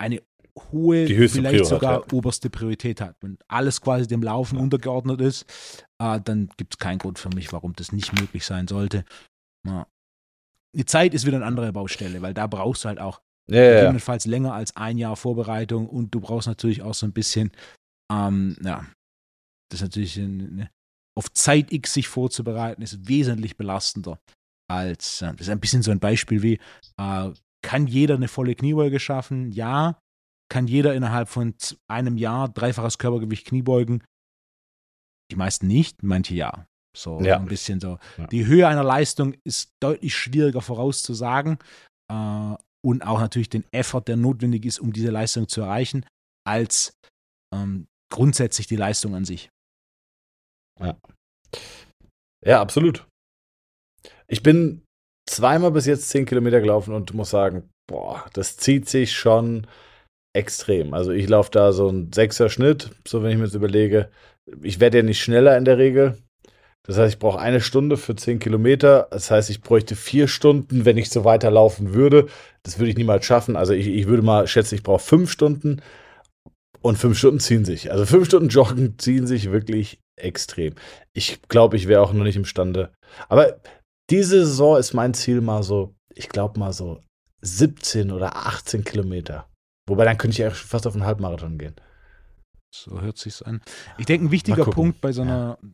[0.00, 0.22] eine
[0.70, 1.66] hohe, vielleicht Priorität.
[1.66, 3.16] sogar oberste Priorität hat.
[3.20, 4.62] Wenn alles quasi dem Laufen ja.
[4.62, 5.44] untergeordnet ist,
[6.00, 9.04] äh, dann gibt es keinen Grund für mich, warum das nicht möglich sein sollte.
[9.66, 9.86] Ja.
[10.74, 14.24] Die Zeit ist wieder eine andere Baustelle, weil da brauchst du halt auch ja, gegebenenfalls
[14.24, 14.30] ja.
[14.30, 17.52] länger als ein Jahr Vorbereitung und du brauchst natürlich auch so ein bisschen,
[18.10, 18.86] ähm, ja,
[19.70, 20.70] das ist natürlich eine,
[21.14, 24.18] auf Zeit X sich vorzubereiten, ist wesentlich belastender
[24.70, 26.58] als, das ist ein bisschen so ein Beispiel wie,
[26.96, 27.30] äh,
[27.62, 29.52] kann jeder eine volle Kniebeuge schaffen?
[29.52, 29.98] Ja.
[30.50, 31.54] Kann jeder innerhalb von
[31.88, 34.04] einem Jahr dreifaches Körpergewicht Kniebeugen?
[35.30, 36.66] Die meisten nicht, manche ja.
[36.96, 37.36] So ja.
[37.36, 37.98] ein bisschen so.
[38.18, 38.26] Ja.
[38.26, 41.58] Die Höhe einer Leistung ist deutlich schwieriger vorauszusagen
[42.10, 46.04] äh, und auch natürlich den Effort, der notwendig ist, um diese Leistung zu erreichen,
[46.46, 46.92] als
[47.54, 49.48] ähm, grundsätzlich die Leistung an sich.
[50.80, 50.96] Ja.
[52.44, 53.06] Ja, absolut.
[54.26, 54.82] Ich bin
[55.28, 59.66] zweimal bis jetzt zehn Kilometer gelaufen und muss sagen, boah, das zieht sich schon
[60.34, 60.94] extrem.
[60.94, 64.10] Also ich laufe da so ein sechser Schnitt, so wenn ich mir das überlege.
[64.62, 66.18] Ich werde ja nicht schneller in der Regel.
[66.84, 69.06] Das heißt, ich brauche eine Stunde für zehn Kilometer.
[69.10, 72.26] Das heißt, ich bräuchte vier Stunden, wenn ich so weiterlaufen würde.
[72.64, 73.56] Das würde ich niemals schaffen.
[73.56, 75.80] Also ich, ich würde mal schätzen, ich brauche fünf Stunden.
[76.80, 77.92] Und fünf Stunden ziehen sich.
[77.92, 80.74] Also fünf Stunden Joggen ziehen sich wirklich extrem.
[81.12, 82.92] Ich glaube, ich wäre auch noch nicht imstande.
[83.28, 83.60] Aber
[84.10, 87.00] diese Saison ist mein Ziel mal so, ich glaube mal so
[87.42, 89.48] 17 oder 18 Kilometer.
[89.88, 91.76] Wobei dann könnte ich eigentlich fast auf einen Halbmarathon gehen.
[92.74, 93.60] So hört sich's an.
[93.98, 95.68] Ich denke, ein wichtiger Punkt bei so einer, ja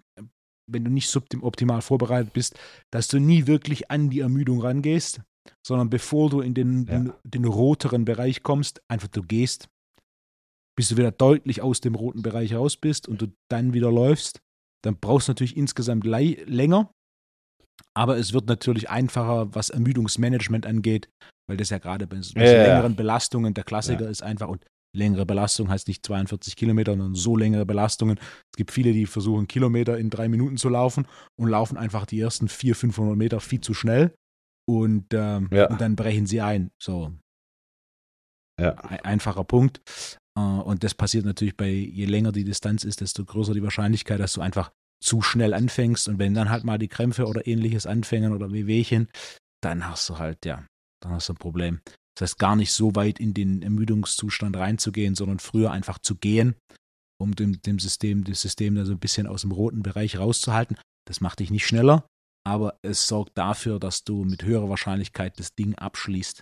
[0.68, 2.58] wenn du nicht optimal vorbereitet bist,
[2.92, 5.20] dass du nie wirklich an die Ermüdung rangehst,
[5.66, 6.98] sondern bevor du in den, ja.
[6.98, 9.68] den, den roteren Bereich kommst, einfach du gehst,
[10.76, 14.40] bis du wieder deutlich aus dem roten Bereich raus bist und du dann wieder läufst,
[14.84, 16.92] dann brauchst du natürlich insgesamt länger,
[17.96, 21.08] aber es wird natürlich einfacher, was Ermüdungsmanagement angeht,
[21.48, 24.64] weil das ja gerade bei so ja, längeren Belastungen der Klassiker ist einfach und
[24.98, 28.18] längere Belastung heißt nicht 42 Kilometer, sondern so längere Belastungen.
[28.20, 31.06] Es gibt viele, die versuchen, Kilometer in drei Minuten zu laufen
[31.38, 34.14] und laufen einfach die ersten 400, 500 Meter viel zu schnell
[34.68, 35.68] und, ähm, Ja.
[35.68, 36.70] und dann brechen sie ein.
[36.82, 37.12] So,
[38.60, 38.72] Ja.
[38.74, 39.80] ein- einfacher Punkt.
[40.36, 44.20] Äh, Und das passiert natürlich bei, je länger die Distanz ist, desto größer die Wahrscheinlichkeit,
[44.20, 44.70] dass du einfach
[45.02, 46.08] zu schnell anfängst.
[46.08, 49.08] Und wenn dann halt mal die Krämpfe oder ähnliches anfängen oder Wehwehchen,
[49.62, 50.64] dann hast du halt, ja,
[51.02, 51.80] dann hast du ein Problem.
[52.18, 56.56] Das heißt, gar nicht so weit in den Ermüdungszustand reinzugehen, sondern früher einfach zu gehen,
[57.20, 60.76] um dem, dem System, das System da so ein bisschen aus dem roten Bereich rauszuhalten.
[61.06, 62.06] Das macht dich nicht schneller,
[62.44, 66.38] aber es sorgt dafür, dass du mit höherer Wahrscheinlichkeit das Ding abschließt.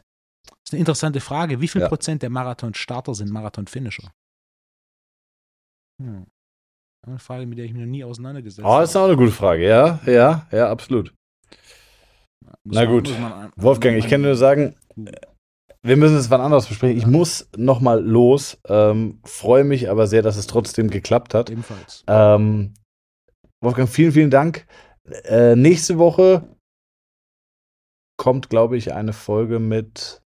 [0.49, 1.61] Das ist eine interessante Frage.
[1.61, 1.89] Wie viel Ja.
[1.89, 4.11] Prozent der Marathon-Starter sind Marathon-Finisher?
[6.03, 6.27] Hm.
[7.07, 9.31] Eine Frage, mit der ich mich noch nie auseinandergesetzt Oh, das ist auch eine gute
[9.33, 9.67] Frage.
[9.69, 11.15] Ja, ja, ja, absolut.
[12.65, 13.09] Muss na gut.
[13.21, 14.75] man an- Wolfgang, ich kann nur sagen,
[15.87, 16.97] wir müssen es wann anderes besprechen.
[16.97, 18.59] Ich muss noch mal los.
[18.69, 21.51] Ähm, Freue mich aber sehr, dass es trotzdem geklappt hat.
[21.51, 22.05] Ebenfalls.
[22.07, 22.75] Ähm,
[23.63, 24.67] Wolfgang, vielen, vielen Dank.
[25.25, 26.57] Äh, nächste Woche
[28.19, 30.23] kommt, glaube ich, eine Folge mit.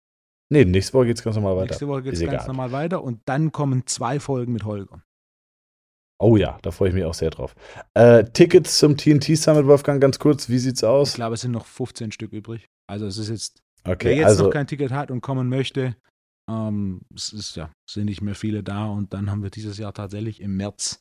[0.53, 1.67] Nee, nächste Woche geht es ganz normal weiter.
[1.67, 2.47] Nächste Woche geht es ganz egal.
[2.47, 5.03] normal weiter und dann kommen zwei Folgen mit Holger.
[6.19, 7.55] Oh ja, da freue ich mich auch sehr drauf.
[7.95, 10.49] Äh, Tickets zum TNT Summit, Wolfgang, ganz kurz.
[10.49, 11.15] Wie sieht's Ich aus?
[11.15, 12.69] glaube, es sind noch 15 Stück übrig.
[12.89, 15.97] Also es ist jetzt, wer Okay, jetzt also noch kein Ticket hat und kommen möchte,
[16.51, 19.93] ähm, es ist ja, sind nicht mehr viele da und dann haben wir dieses Jahr
[19.93, 21.01] tatsächlich im März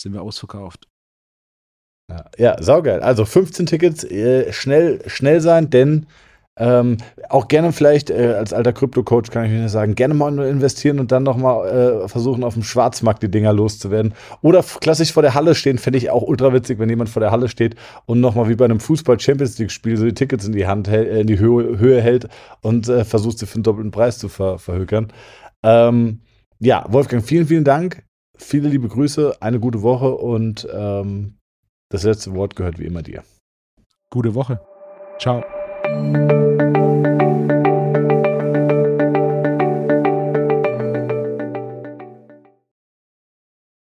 [0.00, 0.88] sind wir ausverkauft.
[2.10, 3.00] Ja, ja, saugeil.
[3.00, 6.06] Also 15 Tickets, äh, schnell, schnell sein, denn
[6.58, 6.96] ähm,
[7.28, 10.98] auch gerne vielleicht äh, als alter Krypto-Coach kann ich mir sagen, gerne mal nur investieren
[11.00, 14.14] und dann nochmal äh, versuchen, auf dem Schwarzmarkt die Dinger loszuwerden.
[14.40, 17.30] Oder klassisch vor der Halle stehen, fände ich auch ultra witzig, wenn jemand vor der
[17.30, 17.76] Halle steht
[18.06, 21.20] und nochmal wie bei einem Fußball-Champions League-Spiel so die Tickets in die Hand hält, äh,
[21.20, 22.28] in die Höhe, Höhe hält
[22.62, 25.12] und äh, versucht, sie für einen doppelten Preis zu ver verhökern.
[25.62, 26.20] Ähm,
[26.58, 28.02] ja, Wolfgang, vielen, vielen Dank.
[28.38, 31.36] Viele liebe Grüße, eine gute Woche und ähm,
[31.90, 33.22] das letzte Wort gehört wie immer dir.
[34.10, 34.60] Gute Woche.
[35.18, 35.42] Ciao.
[35.96, 37.15] うん。